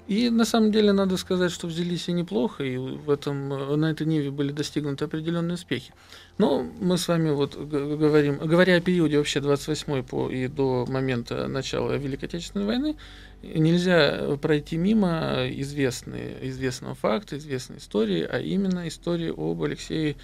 И 0.06 0.30
на 0.30 0.44
самом 0.44 0.70
деле 0.70 0.92
надо 0.92 1.16
сказать, 1.16 1.50
что 1.50 1.66
взялись 1.66 2.08
и 2.08 2.12
неплохо, 2.12 2.62
и 2.62 2.76
в 2.76 3.10
этом, 3.10 3.52
э, 3.52 3.76
на 3.76 3.90
этой 3.90 4.06
ниве 4.06 4.30
были 4.30 4.52
достигнуты 4.52 5.04
определенные 5.04 5.54
успехи. 5.54 5.92
Но 6.38 6.62
мы 6.80 6.96
с 6.96 7.08
вами 7.08 7.30
вот 7.30 7.56
говорим, 7.56 8.38
говоря 8.38 8.76
о 8.76 8.80
периоде 8.80 9.18
вообще 9.18 9.40
28 9.40 10.04
по 10.04 10.30
и 10.30 10.46
до 10.46 10.86
момента 10.88 11.48
начала 11.48 11.96
Великой 11.96 12.26
Отечественной 12.26 12.66
войны, 12.66 12.96
нельзя 13.42 14.36
пройти 14.40 14.76
мимо 14.76 15.46
известные, 15.48 16.48
известного 16.48 16.94
факта, 16.94 17.36
известной 17.38 17.78
истории, 17.78 18.22
а 18.22 18.38
именно 18.38 18.86
истории 18.86 19.32
об 19.36 19.60
Алексее 19.62 20.16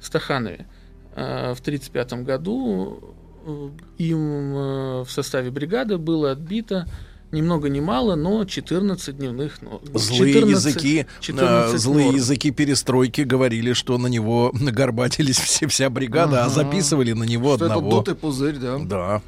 Стаханове. 0.00 0.66
А, 1.14 1.54
В 1.54 1.60
1935 1.60 2.24
году 2.24 3.14
э, 3.46 3.70
им 3.98 4.56
э, 4.56 5.04
в 5.04 5.10
составе 5.10 5.50
бригады 5.50 5.96
было 5.96 6.32
отбито 6.32 6.86
ни 7.32 7.42
много 7.42 7.68
ни 7.68 7.80
мало, 7.80 8.14
но 8.14 8.44
14 8.44 9.16
дневных 9.16 9.60
нор- 9.62 9.80
Злые 9.98 10.34
14 10.34 10.50
языки, 10.66 11.06
14 11.20 11.74
э, 11.74 11.78
злые 11.78 12.06
норм. 12.06 12.16
языки 12.16 12.50
перестройки 12.50 13.22
говорили, 13.22 13.72
что 13.72 13.98
на 13.98 14.06
него 14.06 14.52
горбатились 14.54 15.38
все, 15.40 15.66
вся 15.66 15.90
бригада, 15.90 16.42
а 16.42 16.46
Ага. 16.46 16.54
записывали 16.54 17.12
на 17.12 17.24
него 17.24 17.56
Что 17.56 17.64
это 17.66 17.74
одного. 17.74 17.90
дутый 17.98 18.14
пузырь, 18.14 18.56
да? 18.58 18.78
Да. 18.78 19.22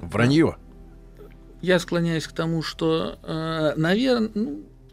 Вранье. 0.00 0.56
Я 1.62 1.78
склоняюсь 1.78 2.26
к 2.26 2.32
тому, 2.32 2.62
что, 2.62 3.18
наверное, 3.76 4.30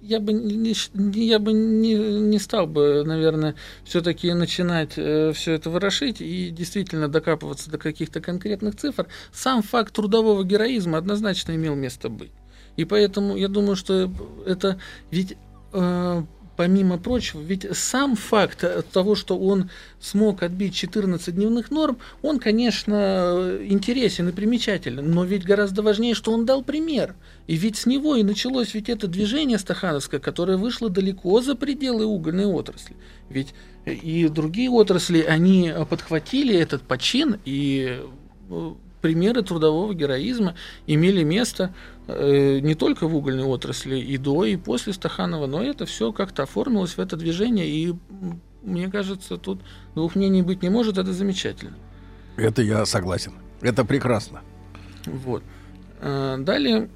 я 0.10 0.20
бы 0.20 0.34
не, 0.34 0.74
я 1.20 1.40
бы 1.40 1.54
не, 1.54 1.94
не 1.94 2.40
стал 2.40 2.68
бы, 2.68 3.04
наверное, 3.06 3.56
все-таки 3.84 4.34
начинать 4.34 4.94
все 4.94 5.54
это 5.54 5.70
ворошить 5.70 6.22
и 6.22 6.50
действительно 6.50 7.08
докапываться 7.08 7.70
до 7.70 7.78
каких-то 7.78 8.20
конкретных 8.22 8.76
цифр. 8.76 9.08
Сам 9.32 9.62
факт 9.62 9.94
трудового 9.94 10.44
героизма 10.44 10.98
однозначно 10.98 11.56
имел 11.56 11.76
место 11.76 12.10
быть. 12.10 12.32
И 12.76 12.86
поэтому 12.86 13.36
я 13.36 13.48
думаю, 13.48 13.76
что 13.76 14.12
это 14.46 14.80
ведь 15.12 15.36
э, 15.74 16.24
помимо 16.60 16.98
прочего, 16.98 17.40
ведь 17.40 17.66
сам 17.72 18.18
факт 18.18 18.66
того, 18.92 19.16
что 19.16 19.40
он 19.40 19.70
смог 20.02 20.44
отбить 20.44 20.76
14 20.76 21.34
дневных 21.34 21.72
норм, 21.72 22.00
он, 22.22 22.38
конечно, 22.38 23.60
интересен 23.62 24.28
и 24.28 24.34
примечателен, 24.34 25.10
но 25.10 25.24
ведь 25.24 25.46
гораздо 25.46 25.84
важнее, 25.84 26.16
что 26.16 26.34
он 26.34 26.46
дал 26.46 26.62
пример. 26.62 27.16
И 27.48 27.56
ведь 27.56 27.78
с 27.78 27.86
него 27.86 28.18
и 28.18 28.24
началось 28.24 28.74
ведь 28.74 28.90
это 28.90 29.08
движение 29.08 29.58
стахановское, 29.58 30.20
которое 30.20 30.58
вышло 30.58 30.90
далеко 30.90 31.40
за 31.40 31.56
пределы 31.56 32.06
угольной 32.06 32.48
отрасли. 32.48 32.98
Ведь 33.30 33.54
и 33.86 34.28
другие 34.28 34.70
отрасли, 34.70 35.22
они 35.22 35.74
подхватили 35.90 36.54
этот 36.54 36.82
почин 36.82 37.40
и 37.46 38.02
э, 38.50 38.72
примеры 39.02 39.42
трудового 39.42 39.94
героизма 39.94 40.56
имели 40.88 41.24
место 41.24 41.74
э, 42.08 42.60
не 42.60 42.76
только 42.76 43.08
в 43.08 43.16
угольной 43.16 43.46
отрасли 43.46 43.98
и 43.98 44.18
до, 44.18 44.46
и 44.46 44.56
после 44.56 44.94
Стаханова, 44.94 45.48
но 45.48 45.64
это 45.64 45.86
все 45.86 46.12
как-то 46.12 46.44
оформилось 46.44 46.98
в 46.98 47.00
это 47.00 47.16
движение, 47.16 47.68
и 47.68 47.96
мне 48.62 48.90
кажется, 48.90 49.38
тут 49.38 49.62
двух 49.96 50.16
мнений 50.16 50.42
быть 50.42 50.62
не 50.62 50.70
может, 50.70 50.98
это 50.98 51.14
замечательно. 51.14 51.78
Это 52.36 52.62
я 52.62 52.86
согласен. 52.86 53.34
Это 53.62 53.86
прекрасно. 53.86 54.42
Вот. 55.06 55.44
А, 56.02 56.38
Далее, 56.38 56.90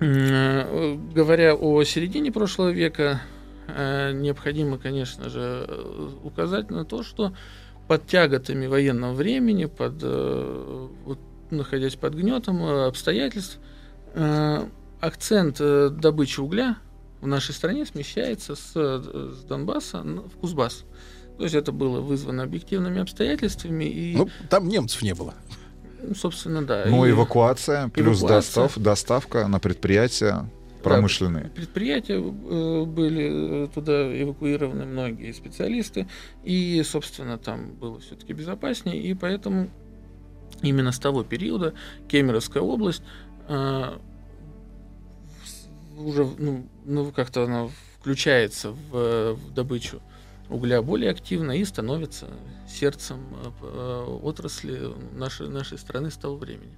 э, 0.00 0.94
говоря 1.14 1.54
о 1.54 1.82
середине 1.84 2.32
прошлого 2.32 2.70
века, 2.70 3.22
э, 3.68 4.12
необходимо, 4.12 4.78
конечно 4.78 5.28
же, 5.28 5.66
э, 5.68 6.08
указать 6.22 6.70
на 6.70 6.84
то, 6.84 7.02
что 7.02 7.32
под 7.88 8.06
тяготами 8.06 8.66
военного 8.66 9.12
времени, 9.12 9.66
под, 9.66 9.94
э, 10.02 10.88
вот, 11.04 11.18
находясь 11.50 11.96
под 11.96 12.14
гнетом 12.14 12.62
э, 12.62 12.86
обстоятельств, 12.86 13.58
э, 14.14 14.66
акцент 15.00 15.56
э, 15.60 15.90
добычи 15.90 16.40
угля 16.40 16.76
в 17.20 17.26
нашей 17.26 17.54
стране 17.54 17.84
смещается 17.86 18.54
с, 18.56 18.72
с 18.74 19.44
Донбасса 19.44 20.02
в 20.02 20.36
Кузбасс. 20.40 20.84
То 21.38 21.44
есть 21.44 21.54
это 21.54 21.72
было 21.72 22.00
вызвано 22.00 22.42
объективными 22.42 23.00
обстоятельствами 23.00 23.84
и, 23.84 24.16
Ну, 24.16 24.28
там 24.48 24.68
немцев 24.68 25.02
не 25.02 25.14
было. 25.14 25.34
ну, 26.02 26.14
собственно, 26.14 26.62
да. 26.64 26.84
Ну, 26.86 27.04
и- 27.06 27.10
эвакуация 27.10 27.88
плюс 27.88 28.20
Эвакуация. 28.22 28.64
достав- 28.64 28.78
доставка 28.78 29.48
на 29.48 29.58
предприятия 29.58 30.48
промышленные. 30.82 31.50
Предприятия 31.50 32.14
э, 32.14 32.84
были 32.84 33.64
э, 33.64 33.68
туда 33.68 34.22
эвакуированы 34.22 34.84
многие 34.84 35.32
специалисты, 35.32 36.08
и, 36.44 36.82
собственно, 36.84 37.38
там 37.38 37.74
было 37.74 38.00
все-таки 38.00 38.32
безопаснее, 38.32 39.00
и 39.00 39.14
поэтому 39.14 39.70
именно 40.62 40.92
с 40.92 40.98
того 40.98 41.24
периода 41.24 41.74
Кемеровская 42.08 42.62
область 42.62 43.02
э, 43.48 43.98
уже 45.98 46.26
ну, 46.38 46.66
ну, 46.84 47.12
как-то 47.12 47.44
она 47.44 47.68
включается 47.98 48.70
в, 48.70 49.34
в 49.34 49.54
добычу 49.54 50.00
угля 50.48 50.82
более 50.82 51.10
активно 51.10 51.52
и 51.52 51.64
становится 51.64 52.28
сердцем 52.68 53.18
отрасли 54.22 54.92
нашей, 55.14 55.48
нашей 55.48 55.78
страны 55.78 56.10
с 56.10 56.16
того 56.16 56.36
времени. 56.36 56.76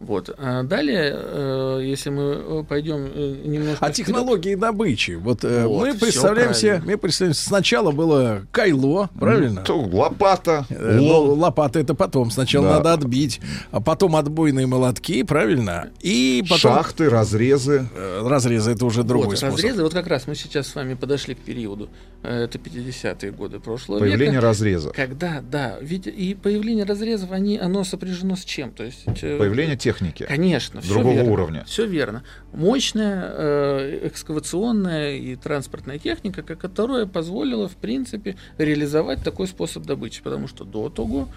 Вот. 0.00 0.30
А 0.38 0.62
далее, 0.62 1.12
э, 1.14 1.80
если 1.84 2.08
мы 2.08 2.22
э, 2.22 2.64
пойдем 2.66 3.04
э, 3.14 3.36
немножко... 3.44 3.84
А 3.84 3.90
вперед- 3.90 3.94
технологии 3.96 4.54
добычи. 4.54 5.12
Вот, 5.12 5.42
Вот, 5.44 5.86
мы 5.86 5.94
представляем 5.94 6.54
себе, 6.54 6.82
мы 6.84 6.96
представляем, 6.96 7.34
сначала 7.34 7.90
было 7.92 8.42
кайло, 8.50 9.10
правильно? 9.20 9.60
То 9.62 9.78
лопата, 9.78 10.64
Э, 10.70 10.96
ну, 10.96 11.04
лом. 11.04 11.38
лопата 11.38 11.78
это 11.80 11.94
потом. 11.94 12.30
Сначала 12.30 12.66
Да. 12.68 12.74
надо 12.76 12.94
отбить, 12.94 13.40
а 13.72 13.80
потом 13.82 14.16
отбойные 14.16 14.66
молотки, 14.66 15.22
правильно? 15.22 15.90
И 16.00 16.42
потом 16.48 16.58
шахты, 16.76 17.10
разрезы. 17.10 17.86
разрезы 18.22 18.72
это 18.72 18.86
уже 18.86 19.02
другой 19.02 19.26
вот, 19.28 19.36
способ. 19.38 19.56
разрезы, 19.56 19.82
вот 19.82 19.92
как 19.92 20.06
раз 20.06 20.26
мы 20.26 20.34
сейчас 20.34 20.66
с 20.68 20.74
вами 20.74 20.94
подошли 20.94 21.34
к 21.34 21.38
периоду, 21.38 21.90
это 22.22 22.56
50-е 22.58 23.32
годы 23.32 23.60
прошлого 23.60 23.98
Появление 23.98 24.36
века. 24.36 24.46
разреза. 24.46 24.90
Когда, 24.96 25.42
да, 25.42 25.76
ведь 25.82 26.06
и 26.06 26.34
появление 26.34 26.86
разрезов, 26.86 27.32
они, 27.32 27.58
оно 27.58 27.84
сопряжено 27.84 28.34
с 28.36 28.44
чем? 28.46 28.70
То 28.72 28.84
есть, 28.84 29.04
Появление 29.04 29.76
техники. 29.92 30.24
Конечно, 30.28 30.80
другого 30.80 31.14
верно. 31.14 31.32
уровня. 31.32 31.64
Все 31.66 31.86
верно. 31.86 32.22
Мощная 32.52 33.32
э, 33.32 34.08
экскавационная 34.08 35.16
и 35.16 35.36
транспортная 35.36 35.98
техника, 35.98 36.42
ко- 36.42 36.56
которая 36.56 37.06
позволила, 37.06 37.68
в 37.68 37.76
принципе, 37.76 38.36
реализовать 38.58 39.22
такой 39.22 39.46
способ 39.46 39.84
добычи. 39.84 40.22
Потому 40.22 40.48
что 40.48 40.64
до 40.64 40.88
того 40.88 41.28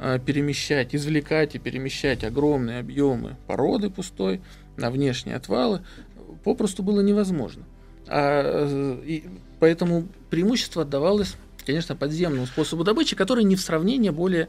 э, 0.00 0.18
перемещать, 0.24 0.94
извлекать 0.94 1.54
и 1.54 1.58
перемещать 1.58 2.24
огромные 2.24 2.80
объемы 2.80 3.36
породы 3.46 3.90
пустой 3.90 4.40
на 4.76 4.90
внешние 4.90 5.36
отвалы 5.36 5.80
попросту 6.44 6.82
было 6.82 7.00
невозможно. 7.00 7.64
А, 8.06 8.42
э, 8.44 9.02
и 9.06 9.24
поэтому 9.60 10.06
преимущество 10.30 10.82
отдавалось, 10.82 11.36
конечно, 11.64 11.96
подземному 11.96 12.46
способу 12.46 12.84
добычи, 12.84 13.16
который 13.16 13.44
не 13.44 13.56
в 13.56 13.60
сравнении 13.60 14.10
более, 14.10 14.48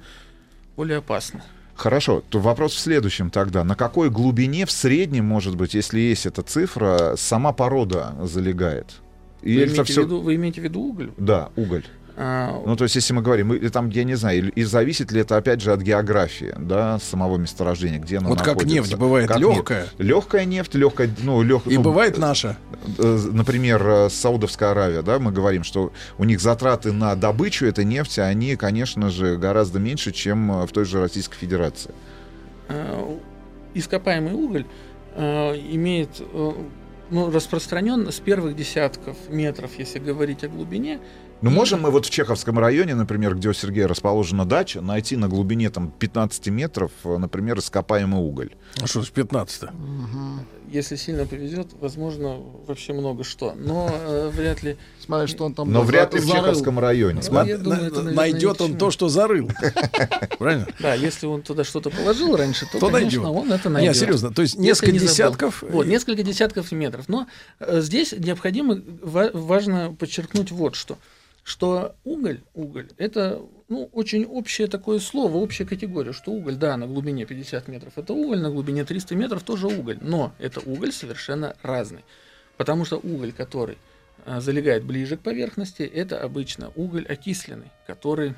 более 0.75 0.97
опасный. 0.97 1.41
Хорошо, 1.75 2.23
то 2.29 2.39
вопрос 2.39 2.73
в 2.73 2.79
следующем 2.79 3.29
тогда. 3.29 3.63
На 3.63 3.75
какой 3.75 4.09
глубине 4.09 4.65
в 4.65 4.71
среднем, 4.71 5.25
может 5.25 5.55
быть, 5.57 5.73
если 5.73 5.99
есть 5.99 6.25
эта 6.25 6.41
цифра, 6.41 7.15
сама 7.17 7.51
порода 7.51 8.15
залегает? 8.23 9.01
Вы 9.41 9.49
Или 9.49 9.63
это 9.63 9.73
имеете, 9.73 9.83
в 9.83 9.87
всё- 9.87 10.03
виду, 10.03 10.21
вы 10.21 10.35
имеете 10.35 10.61
в 10.61 10.63
виду 10.63 10.81
уголь? 10.81 11.11
Да, 11.17 11.49
уголь. 11.55 11.83
А, 12.17 12.61
Ну, 12.65 12.75
то 12.77 12.83
есть, 12.85 12.95
если 12.95 13.11
мы 13.13 13.21
говорим, 13.21 13.53
или 13.53 13.67
там, 13.67 13.89
я 13.89 14.05
не 14.05 14.15
знаю, 14.15 14.49
и 14.51 14.63
зависит 14.63 15.11
ли 15.11 15.19
это, 15.21 15.35
опять 15.35 15.59
же, 15.61 15.73
от 15.73 15.81
географии, 15.81 16.53
да, 16.57 16.97
самого 16.99 17.37
месторождения, 17.37 17.99
где 17.99 18.19
оно 18.19 18.29
Вот 18.29 18.37
как 18.39 18.47
находится. 18.55 18.73
нефть 18.75 18.95
бывает 18.95 19.27
Как 19.27 19.37
легкая. 19.39 19.81
нефть. 19.83 19.95
Легкая 19.97 20.45
нефть, 20.45 20.75
легкая, 20.75 21.09
ну, 21.23 21.41
лег... 21.41 21.63
И 21.67 21.75
ну, 21.77 21.83
бывает 21.83 22.17
наша. 22.17 22.57
э, 22.97 23.19
например, 23.31 23.85
э, 23.85 24.09
Саудовская 24.09 24.71
Аравия, 24.71 25.01
да, 25.01 25.19
мы 25.19 25.31
говорим, 25.33 25.65
что 25.65 25.91
у 26.17 26.23
них 26.23 26.39
затраты 26.39 26.93
на 26.93 27.15
добычу 27.15 27.65
этой 27.65 27.83
нефти, 27.83 28.21
они, 28.21 28.55
конечно 28.55 29.09
же, 29.09 29.35
гораздо 29.35 29.79
меньше, 29.79 30.13
чем 30.13 30.51
э, 30.51 30.67
в 30.67 30.71
той 30.71 30.85
же 30.85 31.01
Российской 31.01 31.35
Федерации. 31.35 31.91
э, 32.69 33.17
ископаемый 33.73 34.31
уголь 34.33 34.65
э, 35.15 35.55
имеет 35.73 36.21
э, 36.21 36.51
ну, 37.09 37.29
распространен 37.29 38.09
с 38.11 38.19
первых 38.19 38.55
десятков 38.55 39.17
метров, 39.29 39.71
если 39.77 39.99
говорить 39.99 40.43
о 40.43 40.47
глубине. 40.47 40.99
Ну, 41.41 41.49
можем 41.49 41.81
мы 41.81 41.91
вот 41.91 42.05
в 42.05 42.09
Чеховском 42.09 42.57
районе, 42.59 42.95
например, 42.95 43.35
где 43.35 43.49
у 43.49 43.53
Сергея 43.53 43.87
расположена 43.87 44.45
дача, 44.45 44.81
найти 44.81 45.17
на 45.17 45.27
глубине 45.27 45.69
там 45.69 45.91
15 45.91 46.47
метров, 46.47 46.91
э, 47.03 47.17
например, 47.17 47.59
ископаемый 47.59 48.21
уголь? 48.21 48.55
Ну 48.79 48.87
что 48.87 49.01
ж, 49.01 49.11
15 49.11 49.69
Если 50.69 50.95
сильно 50.95 51.25
повезет, 51.25 51.67
возможно, 51.79 52.39
вообще 52.67 52.93
много 52.93 53.23
что. 53.23 53.53
Но 53.55 53.89
э, 53.91 54.29
вряд 54.33 54.63
ли. 54.63 54.77
Смотри, 55.05 55.27
что 55.27 55.45
он 55.45 55.53
там 55.53 55.71
Но 55.71 55.81
вряд 55.83 56.13
ли 56.13 56.19
в 56.19 56.25
зарыл. 56.25 56.41
Чеховском 56.41 56.79
районе. 56.79 57.21
Ну, 57.29 58.11
найдет 58.11 58.61
он 58.61 58.77
то, 58.77 58.91
что 58.91 59.09
зарыл. 59.09 59.49
Правильно? 60.39 60.67
Да, 60.79 60.93
если 60.93 61.27
он 61.27 61.41
туда 61.41 61.63
что-то 61.63 61.89
положил 61.89 62.35
раньше, 62.35 62.65
то, 62.71 62.79
конечно, 62.79 63.23
найдет. 63.23 63.43
он 63.43 63.51
это 63.51 63.69
найдет. 63.69 63.93
Не, 63.93 63.99
серьезно, 63.99 64.33
то 64.33 64.41
есть 64.41 64.57
несколько 64.57 64.91
десятков. 64.93 65.63
Вот, 65.69 65.85
несколько 65.87 66.23
десятков 66.23 66.71
метров. 66.71 67.07
Но 67.07 67.27
э, 67.59 67.81
здесь 67.81 68.13
необходимо, 68.13 68.81
ва- 69.01 69.31
важно 69.33 69.95
подчеркнуть 69.97 70.51
вот 70.51 70.75
что. 70.75 70.97
Что 71.43 71.93
уголь, 72.03 72.41
уголь, 72.55 72.87
это 72.97 73.39
ну, 73.69 73.87
очень 73.93 74.25
общее 74.25 74.67
такое 74.67 74.97
слово, 74.99 75.37
общая 75.37 75.65
категория, 75.65 76.11
что 76.11 76.31
уголь, 76.31 76.55
да, 76.55 76.75
на 76.75 76.87
глубине 76.87 77.25
50 77.25 77.67
метров 77.67 77.93
это 77.97 78.13
уголь, 78.13 78.39
на 78.39 78.49
глубине 78.49 78.83
300 78.83 79.15
метров 79.15 79.43
тоже 79.43 79.67
уголь, 79.67 79.99
но 80.01 80.33
это 80.39 80.59
уголь 80.61 80.91
совершенно 80.91 81.55
разный. 81.61 82.03
Потому 82.57 82.85
что 82.85 82.97
уголь, 82.97 83.31
который 83.31 83.77
залегает 84.25 84.83
ближе 84.83 85.17
к 85.17 85.21
поверхности, 85.21 85.83
это 85.83 86.19
обычно 86.21 86.71
уголь 86.75 87.05
окисленный, 87.07 87.71
который 87.87 88.33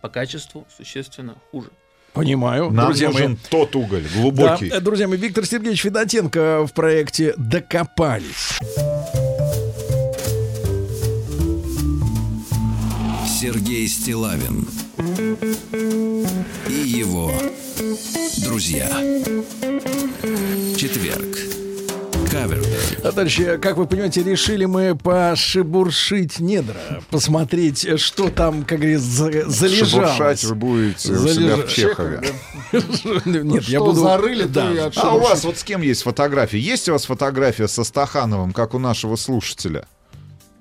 по 0.00 0.08
качеству 0.08 0.66
существенно 0.76 1.36
хуже. 1.50 1.70
Понимаю, 2.12 2.70
Нам 2.70 2.86
друзья 2.86 3.10
мои. 3.10 3.22
нужен 3.22 3.38
тот 3.50 3.74
уголь, 3.74 4.02
Да, 4.04 4.20
глубокий. 4.20 4.68
э, 4.68 4.80
друзья 4.80 5.08
мои, 5.08 5.18
Виктор 5.18 5.44
Сергеевич 5.46 5.80
Федотенко 5.82 6.64
в 6.66 6.72
проекте 6.72 7.34
«Докопались». 7.36 8.58
Сергей 13.26 13.86
Стилавин 13.88 14.66
и 16.68 16.72
его 16.88 17.32
друзья. 18.42 18.88
Четверг. 20.76 21.36
Кавердей. 22.34 22.98
А 23.02 23.12
дальше, 23.12 23.58
как 23.58 23.76
вы 23.76 23.86
понимаете, 23.86 24.22
решили 24.22 24.64
мы 24.64 24.96
пошебуршить 24.96 26.40
недра, 26.40 26.76
посмотреть, 27.10 28.00
что 28.00 28.28
там, 28.28 28.64
как 28.64 28.78
говорится, 28.80 29.06
за- 29.06 29.48
залежалось. 29.50 29.90
Шебуршать 29.90 30.44
вы 30.44 30.54
будете 30.54 31.12
у 31.12 31.16
себя 31.28 31.56
в 31.56 31.58
Залежа- 31.60 31.68
Чехове. 31.68 32.20
Нет, 33.24 33.64
я 33.64 33.78
Что 33.78 33.86
буду... 33.86 34.00
зарыли, 34.02 34.44
Да. 34.44 34.90
А 34.96 35.14
у 35.14 35.20
вас 35.20 35.44
вот 35.44 35.58
с 35.58 35.64
кем 35.64 35.80
есть 35.82 36.02
фотография? 36.02 36.58
Есть 36.58 36.88
у 36.88 36.92
вас 36.92 37.04
фотография 37.04 37.68
со 37.68 37.84
Стахановым, 37.84 38.52
как 38.52 38.74
у 38.74 38.78
нашего 38.78 39.16
слушателя? 39.16 39.86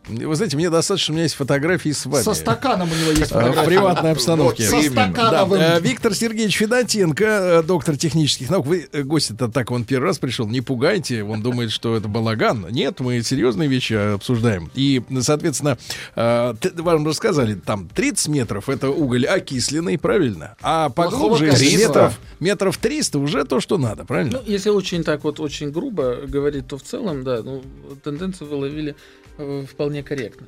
Вы 0.08 0.36
знаете, 0.36 0.58
мне 0.58 0.70
достаточно, 0.70 1.14
у 1.14 1.16
меня 1.16 1.24
есть 1.24 1.36
фотографии 1.36 1.92
с 1.92 2.06
вами. 2.06 2.24
Со 2.24 2.34
стаканом 2.34 2.90
у 2.92 2.96
него 2.96 3.12
есть 3.12 3.32
Э, 3.32 3.36
В 3.36 3.40
фотография. 3.40 3.66
приватной 3.70 4.12
обстановке. 4.12 4.64
Со. 4.64 4.76
Да, 4.76 4.82
стакановым. 5.12 5.60
э, 5.62 5.80
Виктор 5.80 6.14
Сергеевич 6.14 6.58
Федотенко, 6.58 7.24
э, 7.26 7.64
доктор 7.64 7.96
технических 7.96 8.50
наук. 8.50 8.66
Вы, 8.66 8.88
э, 8.92 9.02
гость-то 9.04 9.48
так, 9.48 9.72
он 9.72 9.86
первый 9.86 10.08
раз 10.08 10.20
пришел, 10.20 10.46
не 10.48 10.60
пугайте, 10.62 11.24
он 11.24 11.42
думает, 11.42 11.72
что 11.72 11.96
это 11.96 12.08
балаган. 12.10 12.68
Нет, 12.70 13.00
мы 13.00 13.22
серьезные 13.24 13.70
вещи 13.70 13.94
обсуждаем. 13.94 14.70
И, 14.76 15.02
соответственно, 15.22 15.78
вам 16.16 17.08
рассказали, 17.08 17.56
там 17.56 17.88
30 17.88 18.28
метров 18.28 18.68
это 18.70 18.90
уголь 18.90 19.26
окисленный, 19.26 19.98
правильно? 19.98 20.56
А 20.62 20.90
поглубже 20.90 21.46
метров, 21.78 22.20
метров 22.40 22.78
300 22.78 23.20
уже 23.20 23.46
то, 23.46 23.60
что 23.62 23.78
надо, 23.78 24.04
правильно? 24.06 24.40
Ну, 24.46 24.52
если 24.52 24.70
очень 24.70 25.04
так 25.04 25.24
вот, 25.24 25.40
очень 25.40 25.72
грубо 25.72 26.18
говорить, 26.28 26.68
то 26.68 26.78
в 26.78 26.84
целом, 26.84 27.24
да, 27.24 27.42
ну, 27.42 27.64
тенденцию 28.04 28.50
вы 28.50 28.56
ловили 28.58 28.96
э, 29.38 29.66
вполне 29.70 30.04
корректно. 30.04 30.48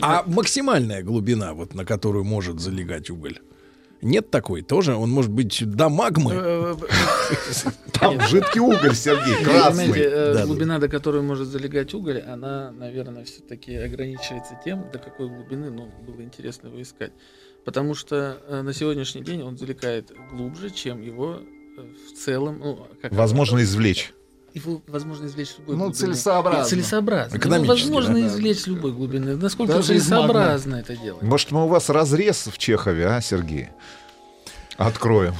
А 0.00 0.24
максимальная 0.26 1.02
глубина, 1.02 1.54
вот 1.54 1.74
на 1.74 1.84
которую 1.84 2.24
может 2.24 2.60
залегать 2.60 3.10
уголь? 3.10 3.38
Нет 4.02 4.30
такой 4.30 4.62
тоже? 4.62 4.94
Он 4.94 5.10
может 5.10 5.30
быть 5.30 5.62
до 5.64 5.88
магмы? 5.88 6.32
Э, 6.34 6.76
Там 7.92 8.20
жидкий 8.20 8.60
уголь, 8.60 8.94
Сергей, 8.94 9.42
красный. 9.42 9.88
э, 9.98 10.44
глубина, 10.46 10.78
до 10.78 10.88
которой 10.88 11.22
может 11.22 11.48
залегать 11.48 11.94
уголь, 11.94 12.20
она, 12.20 12.72
наверное, 12.72 13.24
все-таки 13.24 13.74
ограничивается 13.74 14.58
тем, 14.64 14.84
до 14.92 14.98
какой 14.98 15.28
глубины, 15.28 15.70
ну, 15.70 15.90
было 16.06 16.22
интересно 16.22 16.68
его 16.68 16.82
искать. 16.82 17.12
Потому 17.64 17.94
что 17.94 18.38
э, 18.46 18.62
на 18.62 18.72
сегодняшний 18.72 19.22
день 19.22 19.42
он 19.42 19.56
залегает 19.56 20.12
глубже, 20.30 20.70
чем 20.70 21.00
его 21.00 21.40
э, 21.40 21.80
в 21.80 22.16
целом, 22.16 22.58
ну, 22.60 22.86
как 23.00 23.12
Возможно 23.12 23.60
извлечь. 23.62 24.12
Его 24.56 24.82
возможно 24.88 25.26
извлечь 25.26 25.50
с 25.50 25.58
любой 25.58 25.76
Ну, 25.76 25.84
глубины. 25.84 25.94
целесообразно. 25.94 26.66
И 26.66 26.70
Целесообразно. 26.70 27.36
Экономически, 27.36 27.66
Его 27.86 27.94
возможно 27.94 28.14
да. 28.20 28.26
извлечь 28.26 28.58
с 28.60 28.66
любой 28.66 28.92
глубины. 28.92 29.36
Насколько 29.36 29.74
Даже 29.74 29.88
целесообразно 29.88 30.76
это 30.76 30.96
делать. 30.96 31.22
Может, 31.22 31.50
мы 31.52 31.64
у 31.64 31.68
вас 31.68 31.88
разрез 31.90 32.48
в 32.52 32.58
Чехове, 32.58 33.06
а, 33.06 33.20
Сергей? 33.20 33.68
Откроем. 34.76 35.34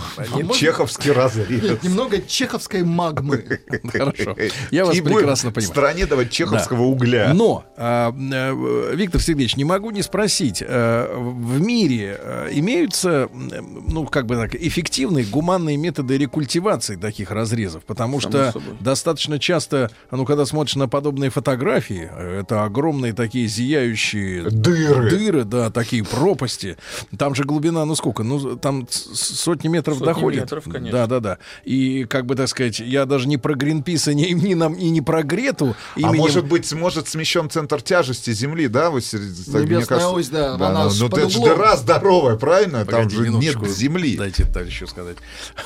Чеховский 0.54 1.12
разрез. 1.12 1.62
Нет, 1.62 1.82
немного 1.82 2.20
чеховской 2.22 2.82
магмы. 2.82 3.60
Хорошо. 3.92 4.36
Я 4.70 4.84
вас 4.86 4.96
И 4.96 5.00
прекрасно 5.02 5.50
В 5.50 5.54
понимаю. 5.54 5.72
стране 5.72 6.06
давать 6.06 6.30
чеховского 6.30 6.82
угля. 6.82 7.32
Но, 7.34 7.64
а, 7.76 8.12
э, 8.12 8.94
Виктор 8.94 9.20
Сергеевич, 9.20 9.56
не 9.56 9.64
могу 9.64 9.90
не 9.90 10.02
спросить, 10.02 10.62
э, 10.66 11.14
в 11.16 11.60
мире 11.60 12.18
э, 12.18 12.48
имеются, 12.52 13.28
ну, 13.32 14.06
как 14.06 14.26
бы 14.26 14.36
так, 14.36 14.54
эффективные 14.54 15.24
гуманные 15.24 15.76
методы 15.76 16.16
рекультивации 16.16 16.96
таких 16.96 17.30
разрезов? 17.30 17.84
Потому 17.84 18.20
Само 18.20 18.32
что 18.32 18.52
собой. 18.52 18.76
достаточно 18.80 19.38
часто, 19.38 19.90
ну, 20.10 20.24
когда 20.24 20.46
смотришь 20.46 20.76
на 20.76 20.88
подобные 20.88 21.30
фотографии, 21.30 22.10
это 22.40 22.64
огромные 22.64 23.12
такие 23.12 23.48
зияющие 23.48 24.44
Дыры. 24.50 25.10
дыры, 25.10 25.44
да, 25.44 25.70
такие 25.70 26.04
пропасти. 26.04 26.76
Там 27.18 27.34
же 27.34 27.44
глубина, 27.44 27.84
ну 27.84 27.94
сколько? 27.94 28.22
Ну, 28.22 28.56
там 28.56 28.86
сотни 29.26 29.68
метров 29.68 29.96
Сотни 29.98 30.06
доходит. 30.06 30.40
метров, 30.42 30.64
конечно. 30.64 30.90
Да, 30.92 31.06
да, 31.06 31.20
да. 31.20 31.38
И, 31.64 32.04
как 32.08 32.26
бы 32.26 32.34
так 32.36 32.48
сказать, 32.48 32.78
я 32.80 33.06
даже 33.06 33.28
не 33.28 33.36
про 33.38 33.54
Гринписа, 33.54 34.14
ни, 34.14 34.26
ни, 34.32 34.54
нам, 34.54 34.74
и 34.74 34.88
не 34.90 35.00
про 35.02 35.22
Грету. 35.22 35.74
А 35.94 36.00
именем- 36.00 36.16
может 36.18 36.46
быть, 36.46 36.72
может 36.72 37.08
смещен 37.08 37.50
центр 37.50 37.80
тяжести 37.82 38.32
Земли, 38.32 38.68
да? 38.68 38.90
Сер- 39.00 39.20
так, 39.20 39.54
мне 39.54 39.62
Небесная 39.62 39.86
кажется- 39.86 40.10
ось, 40.10 40.28
да, 40.28 40.56
Да, 40.56 40.68
она 40.68 40.84
ну, 40.84 40.90
ну, 41.00 41.06
это 41.08 41.28
же 41.30 41.40
дыра 41.40 41.76
здоровая, 41.76 42.36
правильно? 42.36 42.84
Там 42.84 43.08
Погоди 43.08 43.16
же 43.16 43.28
нет. 43.30 43.56
Земли. 43.68 44.16
Дайте 44.16 44.44
дальше 44.44 44.70
еще 44.70 44.86
сказать. 44.86 45.16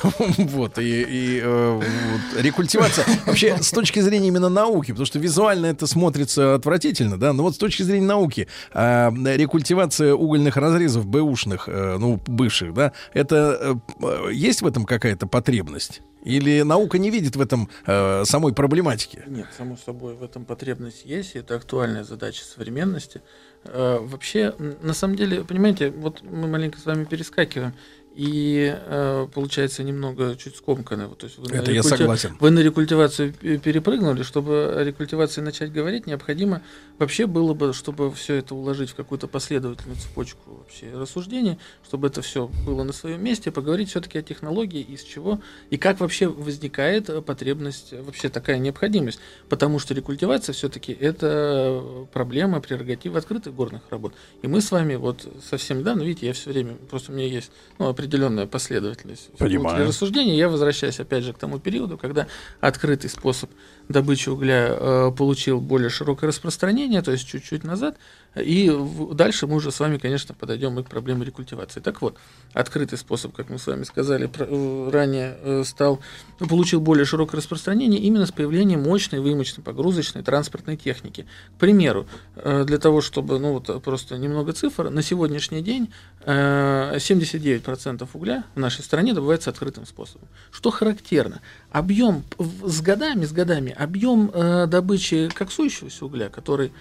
Вот, 0.37 0.77
и, 0.79 1.01
и, 1.01 1.39
э, 1.43 1.73
вот, 1.81 2.41
рекультивация. 2.41 3.05
Вообще, 3.25 3.57
с 3.61 3.71
точки 3.71 3.99
зрения 3.99 4.27
именно 4.29 4.49
науки, 4.49 4.91
потому 4.91 5.05
что 5.05 5.19
визуально 5.19 5.67
это 5.67 5.87
смотрится 5.87 6.55
отвратительно, 6.55 7.17
да, 7.19 7.33
но 7.33 7.43
вот 7.43 7.55
с 7.55 7.57
точки 7.57 7.83
зрения 7.83 8.05
науки, 8.05 8.47
э, 8.73 9.09
рекультивация 9.35 10.13
угольных 10.13 10.57
разрезов 10.57 11.05
бэушных, 11.05 11.67
э, 11.67 11.97
ну, 11.99 12.19
бывших, 12.27 12.73
да, 12.73 12.91
это 13.13 13.50
э, 13.59 14.31
есть 14.31 14.61
в 14.61 14.67
этом 14.67 14.85
какая-то 14.85 15.27
потребность? 15.27 16.01
Или 16.23 16.61
наука 16.61 16.99
не 16.99 17.09
видит 17.09 17.35
в 17.35 17.41
этом 17.41 17.67
э, 17.85 18.23
самой 18.25 18.53
проблематики? 18.53 19.23
Нет, 19.27 19.47
само 19.57 19.75
собой, 19.75 20.15
в 20.15 20.23
этом 20.23 20.45
потребность 20.45 21.03
есть, 21.05 21.35
и 21.35 21.39
это 21.39 21.55
актуальная 21.55 22.03
задача 22.03 22.43
современности. 22.43 23.21
Э, 23.63 23.97
Вообще, 23.99 24.53
на 24.81 24.93
самом 24.93 25.15
деле, 25.15 25.43
понимаете, 25.43 25.89
вот 25.89 26.21
мы 26.21 26.47
маленько 26.47 26.79
с 26.79 26.85
вами 26.85 27.05
перескакиваем, 27.05 27.73
и 28.15 28.75
э, 28.75 29.27
получается 29.33 29.83
немного 29.83 30.35
чуть 30.35 30.57
скомканно. 30.57 31.07
Вот, 31.07 31.19
то 31.19 31.27
есть 31.27 31.37
вы 31.37 31.55
Это 31.55 31.71
я 31.71 31.79
рекульти- 31.79 31.83
согласен. 31.97 32.35
Вы 32.39 32.51
на 32.51 32.59
рекультивацию 32.59 33.33
пе- 33.33 33.57
перепрыгнули. 33.57 34.23
Чтобы 34.23 34.73
о 34.75 34.83
рекультивации 34.83 35.39
начать 35.41 35.71
говорить, 35.71 36.07
необходимо 36.07 36.61
вообще 36.99 37.25
было 37.25 37.53
бы, 37.53 37.73
чтобы 37.73 38.11
все 38.13 38.35
это 38.35 38.53
уложить 38.53 38.89
в 38.89 38.95
какую-то 38.95 39.27
последовательную 39.27 39.97
цепочку 39.97 40.57
вообще 40.57 40.91
рассуждений, 40.93 41.57
чтобы 41.85 42.07
это 42.07 42.21
все 42.21 42.47
было 42.65 42.83
на 42.83 42.91
своем 42.91 43.23
месте, 43.23 43.49
поговорить 43.49 43.89
все-таки 43.89 44.17
о 44.17 44.21
технологии, 44.21 44.81
из 44.81 45.03
чего 45.03 45.39
и 45.69 45.77
как 45.77 45.99
вообще 46.01 46.27
возникает 46.27 47.25
потребность, 47.25 47.93
вообще 47.93 48.27
такая 48.27 48.57
необходимость. 48.57 49.19
Потому 49.47 49.79
что 49.79 49.93
рекультивация 49.93 50.51
все-таки 50.53 50.91
это 50.91 51.81
проблема, 52.11 52.59
прерогатива 52.59 53.19
открытых 53.19 53.55
горных 53.55 53.83
работ. 53.89 54.13
И 54.41 54.47
мы 54.47 54.59
с 54.59 54.69
вами 54.71 54.95
вот 54.95 55.25
совсем 55.49 55.79
недавно, 55.79 56.01
видите, 56.03 56.27
я 56.27 56.33
все 56.33 56.49
время, 56.49 56.75
просто 56.89 57.11
у 57.13 57.15
меня 57.15 57.27
есть 57.27 57.51
ну, 57.79 57.87
определенная 58.05 58.47
последовательность 58.47 59.29
Понимаю. 59.37 59.77
для 59.77 59.85
рассуждения. 59.87 60.35
Я 60.37 60.49
возвращаюсь 60.49 60.99
опять 60.99 61.23
же 61.23 61.33
к 61.33 61.37
тому 61.37 61.59
периоду, 61.59 61.97
когда 61.97 62.27
открытый 62.59 63.09
способ 63.09 63.49
добычи 63.89 64.29
угля 64.29 64.67
э, 64.71 65.11
получил 65.15 65.59
более 65.59 65.89
широкое 65.89 66.29
распространение, 66.29 67.01
то 67.01 67.11
есть 67.11 67.27
чуть-чуть 67.27 67.63
назад, 67.63 67.97
и 68.35 68.69
в- 68.69 69.13
дальше 69.13 69.45
мы 69.47 69.55
уже 69.55 69.71
с 69.71 69.79
вами, 69.79 69.97
конечно, 69.97 70.33
подойдем 70.33 70.79
и 70.79 70.83
к 70.83 70.87
проблеме 70.87 71.25
рекультивации. 71.25 71.79
Так 71.81 72.01
вот, 72.01 72.17
открытый 72.53 72.97
способ, 72.97 73.33
как 73.33 73.49
мы 73.49 73.59
с 73.59 73.67
вами 73.67 73.83
сказали 73.83 74.27
про- 74.27 74.45
э, 74.49 74.89
ранее, 74.91 75.37
э, 75.41 75.63
стал, 75.65 75.99
ну, 76.39 76.47
получил 76.47 76.79
более 76.79 77.05
широкое 77.05 77.39
распространение 77.41 77.99
именно 77.99 78.25
с 78.25 78.31
появлением 78.31 78.81
мощной 78.83 79.19
выемочно-погрузочной 79.19 80.23
транспортной 80.23 80.77
техники. 80.77 81.25
К 81.57 81.59
примеру, 81.59 82.07
э, 82.37 82.63
для 82.65 82.77
того, 82.77 83.01
чтобы, 83.01 83.39
ну 83.39 83.53
вот 83.59 83.83
просто 83.83 84.17
немного 84.17 84.53
цифр, 84.53 84.89
на 84.89 85.01
сегодняшний 85.01 85.61
день 85.61 85.91
79% 86.25 88.07
угля 88.13 88.43
в 88.55 88.59
нашей 88.59 88.83
стране 88.83 89.13
добывается 89.13 89.49
открытым 89.49 89.85
способом. 89.85 90.27
Что 90.51 90.69
характерно, 90.71 91.41
объем 91.71 92.23
с 92.37 92.81
годами, 92.81 93.25
с 93.25 93.31
годами, 93.31 93.71
объем 93.77 94.29
э, 94.33 94.67
добычи 94.67 95.29
коксующегося 95.33 96.05
угля, 96.05 96.29
который 96.29 96.71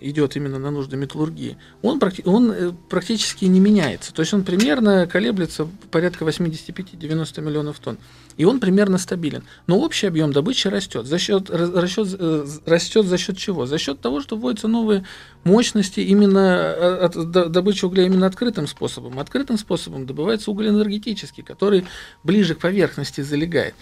идет 0.00 0.36
именно 0.36 0.58
на 0.58 0.70
нужды 0.70 0.96
металлургии, 0.96 1.56
он, 1.82 2.00
он 2.24 2.52
э, 2.52 2.72
практически 2.88 3.44
не 3.44 3.60
меняется. 3.60 4.12
То 4.12 4.20
есть 4.20 4.32
он 4.34 4.44
примерно 4.44 5.06
колеблется 5.06 5.68
порядка 5.90 6.24
85-90 6.24 7.40
миллионов 7.40 7.78
тонн. 7.78 7.98
И 8.36 8.44
он 8.44 8.60
примерно 8.60 8.98
стабилен. 8.98 9.44
Но 9.66 9.78
общий 9.78 10.06
объем 10.06 10.32
добычи 10.32 10.68
растет. 10.68 11.06
За 11.06 11.18
счет, 11.18 11.48
ра- 11.48 11.80
расчет, 11.80 12.08
э, 12.18 12.46
растет 12.66 13.06
за 13.06 13.18
счет 13.18 13.38
чего? 13.38 13.66
За 13.66 13.78
счет 13.78 14.00
того, 14.00 14.20
что 14.20 14.36
вводятся 14.36 14.68
новые 14.68 15.04
мощности 15.44 16.00
именно 16.00 16.38
э, 16.38 16.96
от 17.06 17.30
до- 17.30 17.46
добычи 17.46 17.84
угля 17.84 18.04
именно 18.04 18.26
открытым 18.26 18.66
способом. 18.66 19.18
Открытым 19.18 19.56
способом 19.58 20.06
добывается 20.06 20.50
уголь 20.50 20.68
энергетический, 20.68 21.42
который 21.42 21.86
ближе 22.24 22.54
к 22.54 22.58
поверхности 22.58 23.22
залегает. 23.22 23.74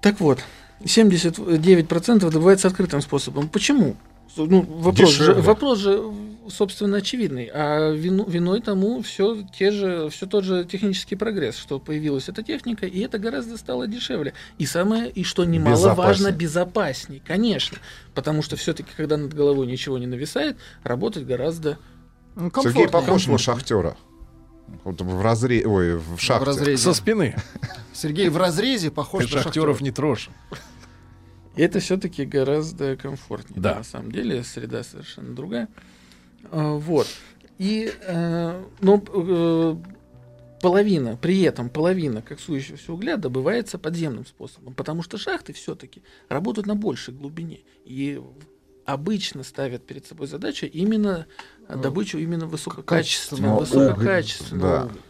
Так 0.00 0.20
вот, 0.20 0.40
79% 0.84 2.30
добывается 2.30 2.68
открытым 2.68 3.00
способом. 3.00 3.48
Почему? 3.48 3.96
Ну, 4.46 4.62
вопрос, 4.62 5.10
же, 5.10 5.34
вопрос 5.34 5.78
же, 5.78 6.02
собственно, 6.48 6.98
очевидный. 6.98 7.50
А 7.52 7.90
вину, 7.92 8.24
виной 8.28 8.60
тому 8.60 9.02
все, 9.02 9.42
те 9.56 9.70
же, 9.70 10.08
все 10.10 10.26
тот 10.26 10.44
же 10.44 10.64
технический 10.64 11.16
прогресс, 11.16 11.56
что 11.56 11.78
появилась 11.78 12.28
эта 12.28 12.42
техника, 12.42 12.86
и 12.86 13.00
это 13.00 13.18
гораздо 13.18 13.56
стало 13.56 13.86
дешевле. 13.86 14.34
И 14.58 14.66
самое, 14.66 15.10
и 15.10 15.24
что 15.24 15.44
немаловажно, 15.44 16.30
Безопасней. 16.30 16.32
безопасней, 16.32 17.22
конечно. 17.26 17.78
Потому 18.14 18.42
что 18.42 18.56
все-таки, 18.56 18.90
когда 18.96 19.16
над 19.16 19.34
головой 19.34 19.66
ничего 19.66 19.98
не 19.98 20.06
нависает, 20.06 20.56
работать 20.84 21.26
гораздо 21.26 21.78
Ну, 22.34 22.50
Сергей 22.54 22.84
комфортно, 22.84 22.88
похож 23.00 23.26
на 23.26 23.38
шахтера. 23.38 23.96
Вот 24.84 25.00
в 25.00 25.22
разре... 25.22 25.66
Ой, 25.66 25.96
в 25.96 26.18
шахте. 26.18 26.44
В 26.44 26.46
разрезе. 26.48 26.82
Со 26.82 26.94
спины. 26.94 27.34
Сергей 27.94 28.28
в 28.28 28.36
разрезе 28.36 28.90
похож 28.90 29.26
Ты 29.26 29.34
на 29.36 29.42
шахтеров 29.42 29.76
шахтера. 29.76 29.84
не 29.84 29.90
трожь. 29.92 30.30
И 31.58 31.62
это 31.62 31.80
все-таки 31.80 32.24
гораздо 32.24 32.96
комфортнее. 32.96 33.60
Да. 33.60 33.74
На 33.76 33.84
самом 33.84 34.12
деле 34.12 34.44
среда 34.44 34.84
совершенно 34.84 35.34
другая. 35.34 35.68
А, 36.52 36.74
Вот. 36.74 37.08
И, 37.58 37.92
но 38.80 39.02
э, 39.12 39.76
половина, 40.60 41.16
при 41.16 41.42
этом 41.42 41.68
половина 41.68 42.22
коксующегося 42.22 42.92
угля 42.92 43.16
добывается 43.16 43.78
подземным 43.78 44.24
способом, 44.24 44.74
потому 44.74 45.02
что 45.02 45.18
шахты 45.18 45.52
все-таки 45.52 46.04
работают 46.28 46.68
на 46.68 46.76
большей 46.76 47.14
глубине. 47.14 47.62
И 47.84 48.22
обычно 48.84 49.42
ставят 49.42 49.84
перед 49.84 50.06
собой 50.06 50.28
задачу 50.28 50.66
именно 50.66 51.26
э, 51.66 51.74
Ну, 51.74 51.82
добычу 51.82 52.18
именно 52.18 52.46
высококачественного, 52.46 53.58
качественного 53.64 53.90
высококачественного 53.90 54.84
угля, 54.84 54.94
да. 54.94 55.00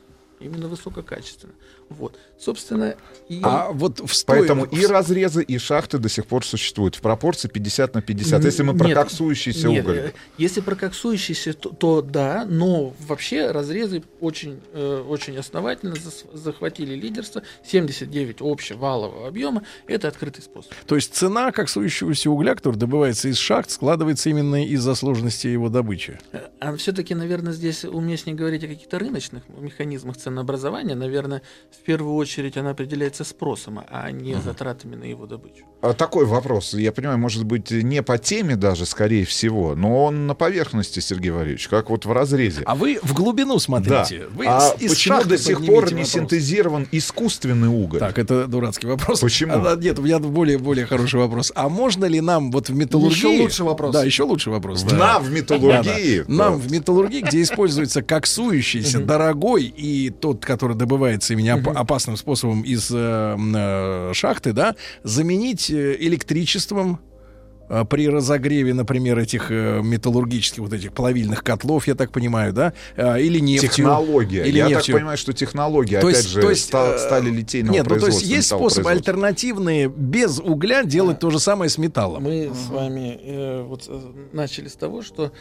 Именно 0.41 0.69
высококачественно. 0.69 1.53
Вот. 1.89 2.17
Собственно, 2.39 2.95
и... 3.29 3.41
А 3.43 3.71
вот 3.73 3.99
в 4.01 4.25
Поэтому 4.27 4.67
стоимость- 4.67 4.83
и 4.83 4.87
разрезы, 4.87 5.43
и 5.43 5.59
шахты 5.59 5.99
до 5.99 6.09
сих 6.09 6.27
пор 6.27 6.45
существуют 6.45 6.95
в 6.95 7.01
пропорции 7.01 7.49
50 7.49 7.95
на 7.95 8.03
50. 8.03 8.45
Если 8.45 8.63
мы 8.63 8.77
про 8.77 8.89
Нет, 8.89 8.97
коксующийся 8.99 9.69
Нет, 9.69 9.85
уголь. 9.85 9.97
э, 9.99 10.13
Если 10.37 10.61
про 10.61 10.75
коксующийся, 10.77 11.55
то, 11.55 11.71
то 11.71 12.03
да, 12.03 12.45
но 12.49 12.95
вообще 13.07 13.51
разрезы 13.51 14.03
очень, 14.21 14.61
э, 14.75 15.05
очень 15.09 15.37
основательно 15.39 15.95
захватили 16.35 16.95
лидерство. 16.95 17.43
79 17.65 18.37
общевалового 18.43 19.27
объема– 19.27 19.63
это 19.87 20.09
открытый 20.09 20.43
способ. 20.43 20.73
То 20.87 20.95
есть 20.95 21.15
цена 21.15 21.51
коксующегося 21.53 22.31
угля, 22.31 22.55
который 22.55 22.77
добывается 22.77 23.29
из 23.29 23.39
шахт, 23.39 23.71
складывается 23.71 24.29
именно 24.31 24.65
из-за 24.67 24.95
сложности 24.95 25.47
его 25.47 25.69
добычи. 25.71 26.21
Э, 26.33 26.49
А 26.61 26.77
все-таки, 26.77 27.15
наверное, 27.15 27.53
здесь 27.55 27.85
уместнее 27.85 28.37
говорить 28.37 28.63
о 28.65 28.69
каких-то 28.69 28.99
рыночных 28.99 29.43
механизмах 29.49 30.17
ценообразования. 30.29 30.95
Наверное, 30.95 31.43
в 31.71 31.85
первую 31.85 32.15
очередь 32.15 32.57
она 32.57 32.71
определяется 32.71 33.25
спросом, 33.25 33.81
а 33.89 34.11
не 34.11 34.35
затратами 34.37 34.95
на 34.95 35.05
его 35.05 35.27
добычу. 35.27 35.65
А 35.81 35.93
Такой 35.93 36.27
вопрос, 36.27 36.75
я 36.75 36.93
понимаю, 36.93 37.19
может 37.19 37.45
быть, 37.45 37.71
не 37.71 38.03
по 38.03 38.19
теме 38.19 38.57
даже, 38.57 38.85
скорее 38.85 39.25
всего, 39.25 39.75
но 39.75 40.05
он 40.05 40.27
на 40.27 40.35
поверхности, 40.35 41.01
Сергей 41.01 41.31
Валерьевич, 41.31 41.69
как 41.69 41.91
вот 41.91 42.05
в 42.05 42.13
разрезе. 42.13 42.63
А 42.67 42.75
вы 42.75 42.99
в 43.03 43.15
глубину 43.15 43.55
Да. 43.55 43.61
смотрите. 43.61 44.27
Вы 44.35 44.47
а 44.47 44.75
из 44.79 44.91
почему 44.91 45.25
до 45.25 45.39
сих 45.39 45.65
пор 45.65 45.85
не 45.87 46.03
вопрос. 46.03 46.09
синтезирован 46.09 46.89
искусственный 46.93 47.69
уголь? 47.69 48.01
Так, 48.01 48.19
это 48.19 48.47
дурацкий 48.47 48.87
вопрос. 48.87 49.21
Почему? 49.21 49.55
А, 49.55 49.59
да, 49.59 49.77
нет, 49.77 49.99
у 49.99 50.03
меня 50.03 50.19
более, 50.19 50.59
более 50.59 50.87
хороший 50.87 51.21
вопрос. 51.21 51.53
А 51.55 51.69
можно 51.69 52.05
ли 52.07 52.21
нам 52.21 52.51
вот 52.51 52.69
в 52.69 52.75
металлургии... 52.75 53.17
Еще 53.17 53.43
лучше 53.43 53.65
вопрос. 53.65 53.93
Да, 53.93 54.05
еще 54.05 54.25
лучше 54.25 54.51
вопрос. 54.51 54.83
да. 54.83 54.97
Нам 54.97 55.23
в 55.23 55.31
металлургии. 55.31 56.19
Да, 56.21 56.25
да. 56.27 56.35
Нам 56.35 56.59
в 56.59 56.71
металлургии, 56.71 57.21
где 57.21 57.43
используется 57.43 58.03
коксующийся, 58.03 58.99
дорогой 58.99 59.65
и 59.65 60.11
тот, 60.21 60.45
который 60.45 60.77
добывается 60.77 61.33
именно 61.35 61.57
оп- 61.57 61.77
опасным 61.77 62.17
способом 62.17 62.63
из 62.63 62.91
э, 62.93 63.37
э, 63.39 64.13
шахты, 64.15 64.53
да, 64.53 64.75
заменить 65.03 65.71
э, 65.71 65.97
электричеством 66.01 67.01
при 67.89 68.09
разогреве, 68.09 68.75
например, 68.75 69.19
этих 69.19 69.51
э, 69.51 69.81
металлургических 69.83 70.59
вот 70.61 70.73
этих 70.73 70.93
плавильных 70.93 71.43
котлов, 71.45 71.87
я 71.87 71.95
так 71.95 72.11
понимаю, 72.11 72.53
да, 72.53 72.73
э, 72.97 73.21
или 73.23 73.39
нефтью. 73.41 73.71
Технология. 73.71 74.45
Или 74.47 74.59
я 74.59 74.69
нефтью. 74.69 74.95
так 74.95 75.01
понимаю, 75.01 75.19
что 75.19 75.33
технология, 75.33 76.01
То 76.01 76.07
опять 76.09 76.19
есть- 76.21 76.31
же, 76.31 76.41
то 76.41 76.51
есть, 76.51 76.65
ста- 76.65 76.95
э, 76.95 76.99
стали 76.99 77.31
литейного 77.31 77.75
Нет, 77.75 77.87
ну 77.89 77.99
то 77.99 78.07
есть 78.07 78.23
есть 78.23 78.49
способы 78.49 78.91
альтернативные 78.91 79.89
без 79.89 80.39
угля 80.39 80.85
делать 80.85 81.19
то 81.19 81.31
же 81.31 81.39
самое 81.39 81.69
с 81.71 81.79
металлом. 81.79 82.23
Мы 82.25 82.51
с 82.55 82.69
вами 82.71 83.19
э, 83.23 83.63
вот 83.63 83.85
э, 83.89 84.01
начали 84.33 84.69
с 84.69 84.75
того, 84.75 85.03
что 85.03 85.33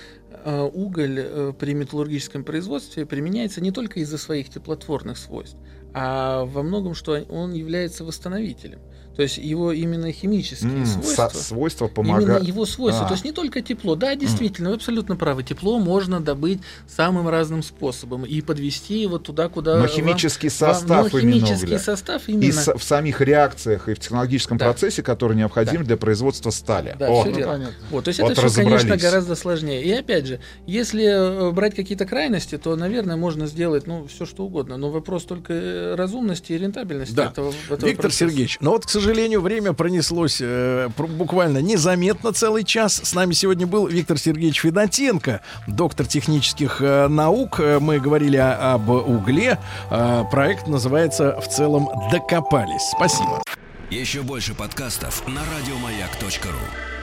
э, 0.46 0.70
уголь 0.74 1.20
э, 1.20 1.54
при 1.58 1.74
металлургическом 1.74 2.44
производстве 2.44 3.06
применяется 3.06 3.62
не 3.62 3.72
только 3.72 4.00
из-за 4.02 4.18
своих 4.18 4.50
теплотворных 4.50 5.18
свойств, 5.18 5.58
а 6.00 6.46
во 6.46 6.62
многом, 6.64 6.94
что 6.94 7.14
он 7.30 7.54
является 7.54 8.04
восстановителем. 8.04 8.80
То 9.16 9.24
есть 9.24 9.40
его 9.40 9.72
именно 9.72 10.12
химические 10.12 10.72
М, 10.82 10.86
свойства. 10.86 11.30
свойства 11.30 11.86
Именно 11.86 11.96
помогают. 11.96 12.44
его 12.44 12.68
свойства. 12.68 13.06
А. 13.06 13.08
То 13.08 13.16
есть 13.16 13.26
не 13.26 13.32
только 13.32 13.62
тепло. 13.64 13.96
Да, 13.96 14.14
действительно, 14.14 14.70
вы 14.70 14.76
абсолютно 14.76 15.16
правы. 15.16 15.42
Тепло 15.42 15.80
можно 15.80 16.20
добыть 16.20 16.60
самым 16.88 17.28
разным 17.28 17.64
способом 17.64 18.26
и 18.26 18.42
подвести 18.42 19.02
его 19.02 19.18
туда, 19.18 19.50
куда. 19.50 19.74
Но 19.74 19.80
вам- 19.80 19.90
химический 19.90 20.50
вам- 20.50 20.76
состав 20.76 21.12
но 21.14 21.18
именно 21.18 21.34
химический 21.40 21.66
угля. 21.66 21.80
состав 21.80 22.30
И 22.30 22.34
именно. 22.34 22.52
с- 22.54 22.72
в 22.78 22.84
самих 22.84 23.20
реакциях 23.22 23.90
и 23.90 23.96
в 23.96 24.00
технологическом 24.00 24.60
Да. 24.60 24.66
процессе, 24.66 25.02
который 25.02 25.36
необходим 25.36 25.84
для 25.84 25.98
производства 25.98 26.52
стали. 26.52 26.96
Да, 27.00 27.10
О, 27.10 27.22
всё 27.24 27.32
Ну, 27.32 27.38
верно. 27.38 27.54
понятно. 27.54 27.76
Вот, 27.90 28.04
то 28.04 28.10
есть 28.10 28.20
Вот 28.20 28.32
это 28.34 28.48
все, 28.48 28.62
конечно, 28.64 28.98
гораздо 28.98 29.36
сложнее. 29.36 29.84
И 29.84 29.92
опять 29.94 30.28
же, 30.28 30.40
если 30.68 31.06
э, 31.48 31.52
брать 31.54 31.74
какие-то 31.76 32.06
крайности, 32.06 32.56
то, 32.60 32.76
наверное, 32.76 33.16
можно 33.16 33.48
сделать 33.48 33.88
ну, 33.88 34.06
все 34.06 34.28
что 34.28 34.44
угодно. 34.46 34.78
Но 34.78 34.92
вопрос 34.92 35.24
только 35.24 35.54
э, 35.54 35.87
разумности 35.96 36.52
и 36.54 36.58
рентабельности 36.58 37.14
Да. 37.14 37.26
этого, 37.28 37.54
этого 37.70 37.86
Виктор 37.88 38.04
процесса. 38.06 38.26
Сергеевич, 38.26 38.58
но 38.60 38.72
вот, 38.72 38.86
к 38.86 38.90
сожалению, 38.90 39.42
время 39.42 39.74
пронеслось 39.74 40.38
э, 40.42 40.90
буквально 40.98 41.60
незаметно 41.60 42.34
целый 42.34 42.64
час. 42.64 43.02
С 43.04 43.14
нами 43.14 43.34
сегодня 43.34 43.68
был 43.68 43.88
Виктор 43.88 44.18
Сергеевич 44.18 44.62
Федотенко, 44.62 45.42
доктор 45.68 46.06
технических 46.08 46.82
э, 46.82 47.08
наук. 47.08 47.60
Э, 47.60 47.80
Мы 47.80 48.00
говорили 48.00 48.38
о- 48.38 48.74
об 48.74 48.90
угле. 48.90 49.60
Э, 49.90 50.24
проект 50.32 50.68
называется 50.68 51.40
в 51.40 51.48
целом 51.48 51.90
«Докопались». 52.12 52.90
Спасибо. 52.96 53.42
Еще 53.90 54.22
больше 54.22 54.54
подкастов 54.54 55.26
на 55.28 55.42
радиомаяк.ру. 55.42 56.97